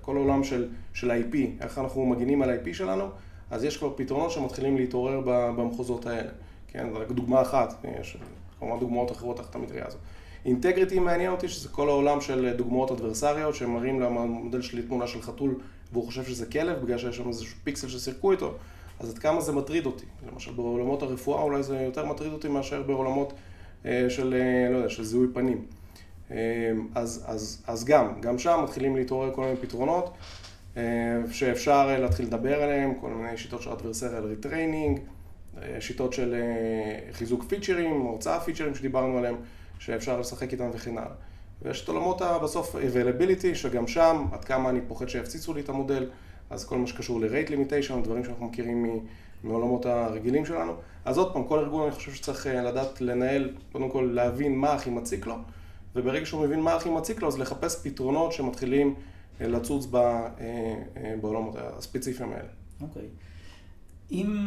[0.00, 3.04] כל העולם של, של IP, איך אנחנו מגינים על IP שלנו,
[3.50, 6.30] אז יש כבר פתרונות שמתחילים להתעורר במחוזות האלה.
[6.68, 8.16] כן, זו רק דוגמה אחת, יש
[8.58, 10.00] כמובן דוגמאות אחרות תחת המטריה הזאת.
[10.44, 15.54] integrity מעניין אותי, שזה כל העולם של דוגמאות אדברסריות, שמראים למודל שלי תמונה של חתול
[15.92, 18.54] והוא חושב שזה כלב, בגלל שיש שם איזשהו פיקסל ששיחקו איתו,
[19.00, 20.04] אז עד כמה זה מטריד אותי.
[20.32, 23.32] למשל בעולמות הרפואה אולי זה יותר מטריד אותי מאשר בעולמות
[24.08, 25.64] של, אה, לא יודע, של זיהוי פנים.
[26.30, 26.36] אה,
[26.94, 30.16] אז, אז, אז גם, גם שם מתחילים להתעורר כל מיני פתרונות
[31.30, 35.00] שאפשר להתחיל לדבר עליהם, כל מיני שיטות של adversarial retraining,
[35.80, 36.34] שיטות של
[37.12, 39.36] חיזוק פיצ'רים, הוצאה פיצ'רים שדיברנו עליהם.
[39.78, 41.14] שאפשר לשחק איתם וכן הלאה.
[41.62, 46.06] ויש את עולמות בסוף availability, שגם שם, עד כמה אני פוחד שיפציצו לי את המודל,
[46.50, 49.06] אז כל מה שקשור ל-rate limitation, דברים שאנחנו מכירים
[49.44, 50.72] מעולמות הרגילים שלנו.
[51.06, 54.72] אז עוד פעם, כל ארגון אני חושב שצריך אה, לדעת לנהל, קודם כל להבין מה
[54.72, 55.34] הכי מציק לו,
[55.94, 58.94] וברגע שהוא מבין מה הכי מציק לו, אז לחפש פתרונות שמתחילים
[59.40, 62.48] אה, לצוץ אה, בעולמות הספציפיים האלה.
[62.80, 63.02] אוקיי.
[63.02, 64.12] Okay.
[64.12, 64.46] אם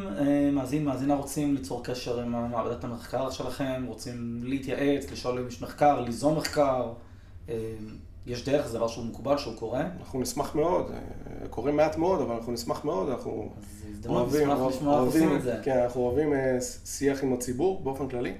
[0.53, 6.01] מאזין, מאזינה רוצים ליצור קשר עם מעבדת המחקר שלכם, רוצים להתייעץ, לשאול אם יש מחקר,
[6.01, 6.93] ליזום מחקר,
[8.27, 9.83] יש דרך, זה דבר שהוא מקובל, שהוא קורה?
[9.99, 10.99] אנחנו נשמח מאוד, אה,
[11.49, 13.49] קורה מעט מאוד, אבל אנחנו נשמח מאוד, אנחנו
[14.05, 14.49] אוהבים,
[14.85, 15.29] אוהבים,
[15.63, 16.33] כן, אנחנו אוהבים
[16.85, 18.33] שיח עם הציבור באופן כללי.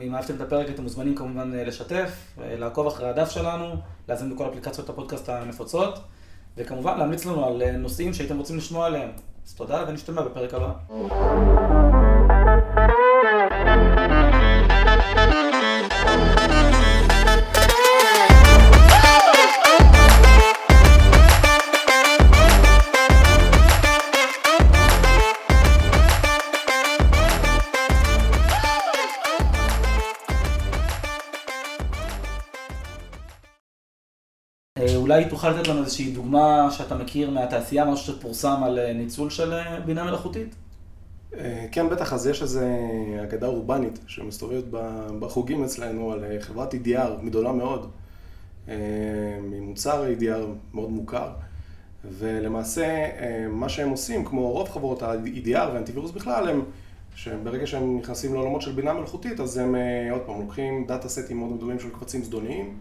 [0.02, 3.74] אם אהבתם את הפרק, אתם מוזמנים כמובן לשתף, לעקוב אחרי הדף שלנו,
[4.08, 5.98] להזמין בכל אפליקציות הפודקאסט הנפוצות,
[6.56, 9.10] וכמובן להמליץ לנו על נושאים שהייתם רוצים לשמוע עליהם.
[9.46, 12.07] אז תודה ונשתמע בפרק הבא.
[35.08, 39.52] אולי תוכל לתת לנו איזושהי דוגמה שאתה מכיר מהתעשייה, משהו שפורסם על אה, ניצול של
[39.52, 40.54] אה, בינה מלאכותית?
[41.72, 42.60] כן, בטח, אז יש איזו
[43.22, 44.64] אגדה אורבנית שמסתובבת
[45.18, 47.90] בחוגים אצלנו על חברת EDR גדולה מאוד,
[49.42, 50.44] ממוצר EDR
[50.74, 51.30] מאוד מוכר,
[52.04, 53.08] ולמעשה
[53.50, 56.62] מה שהם עושים, כמו רוב חברות ה-EDR ואנטיווירוס בכלל, הם
[57.14, 59.74] שברגע שהם נכנסים לעולמות של בינה מלאכותית, אז הם
[60.10, 62.76] עוד פעם לוקחים data set ים מאוד גדולים של קבצים זדוניים,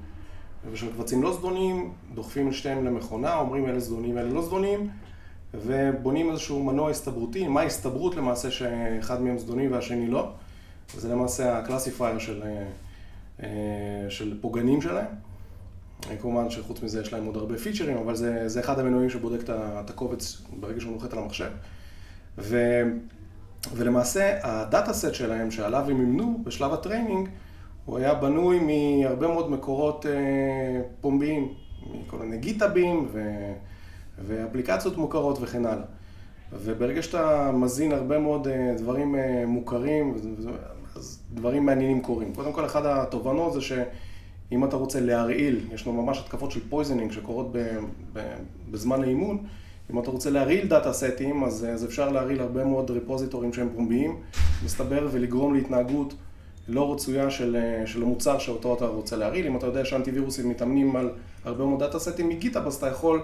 [0.71, 4.89] ושל קבצים לא זדוניים, דוחפים שתיהם למכונה, אומרים אלה זדוניים ואלה לא זדוניים,
[5.53, 10.31] ובונים איזשהו מנוע הסתברותי, מה ההסתברות למעשה שאחד מהם זדוני והשני לא,
[10.95, 12.43] וזה למעשה ה classifier של,
[13.43, 13.49] אה,
[14.09, 15.05] של פוגענים שלהם.
[16.21, 19.89] כמובן שחוץ מזה יש להם עוד הרבה פיצ'רים, אבל זה, זה אחד המנועים שבודק את
[19.89, 21.49] הקובץ ברגע שהוא נוחת על המחשב.
[22.37, 22.81] ו,
[23.75, 27.29] ולמעשה ה data set שלהם שעליו הם אימנו בשלב ה training,
[27.87, 31.53] הוא היה בנוי מהרבה מאוד מקורות אה, פומביים,
[32.01, 33.21] מכל מיני GitHub ים ו...
[34.25, 35.85] ואפליקציות מוכרות וכן הלאה.
[36.53, 40.15] וברגע שאתה מזין הרבה מאוד אה, דברים אה, מוכרים,
[40.95, 42.33] אז דברים מעניינים קורים.
[42.35, 47.11] קודם כל, אחת התובנות זה שאם אתה רוצה להרעיל, יש לנו ממש התקפות של poisoning
[47.11, 47.57] שקורות ב...
[48.13, 48.19] ב...
[48.71, 49.45] בזמן האימון,
[49.91, 53.53] אם אתה רוצה להרעיל data set ים, אז, אז אפשר להרעיל הרבה מאוד repository ים
[53.53, 54.17] שהם פומביים,
[54.65, 56.13] מסתבר, ולגרום להתנהגות
[56.67, 59.47] לא רצויה של, אה, של המוצר שאותו אתה רוצה להרעיל.
[59.47, 61.09] אם אתה יודע שאנטיווירוסים מתאמנים על
[61.45, 63.21] הרבה מאוד data set ים מ GitHub, אז אתה יכול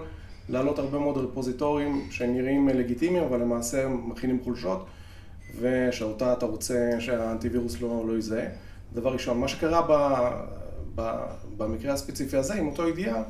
[0.48, 4.86] להעלות הרבה מאוד repository ים שהם נראים לגיטימיים, אבל למעשה מכילים חולשות,
[5.60, 8.46] ושאותה אתה רוצה שהאנטיווירוס לא, לא יזהה.
[8.92, 9.92] דבר ראשון, מה שקרה ב,
[10.94, 11.24] ב,
[11.56, 13.22] במקרה הספציפי הזה עם אותו ידיעה,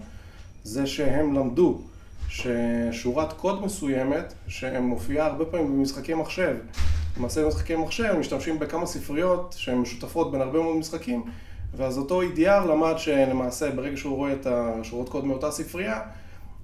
[0.65, 1.81] זה שהם למדו
[2.29, 6.57] ששורת קוד מסוימת, שמופיעה הרבה פעמים במשחקי מחשב,
[7.17, 11.25] למעשה במשחקי מחשב משתמשים בכמה ספריות שהן משותפות בין הרבה מאוד משחקים,
[11.77, 16.01] ואז אותו EDR למד שלמעשה ברגע שהוא רואה את השורות קוד מאותה ספרייה,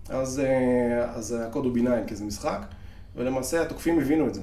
[0.09, 2.67] אז, אה, אז הקוד הוא ביניים, כי זה משחק,
[3.17, 4.43] ולמעשה התוקפים הבינו את זה.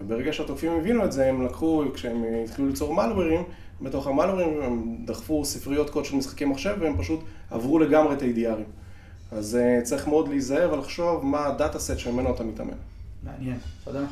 [0.00, 3.44] וברגע שהתוקפים הבינו את זה, הם לקחו, כשהם התחילו ליצור מלוורים,
[3.82, 7.20] בתוך המלוורים הם דחפו ספריות קוד של משחקי מחשב, והם פשוט
[7.50, 8.70] עברו לגמרי את ה-EDRים.
[9.32, 12.76] אז אה, צריך מאוד להיזהר ולחשוב מה הדאטה סט שממנו אתה מתאמן.
[13.22, 14.04] מעניין, תודה.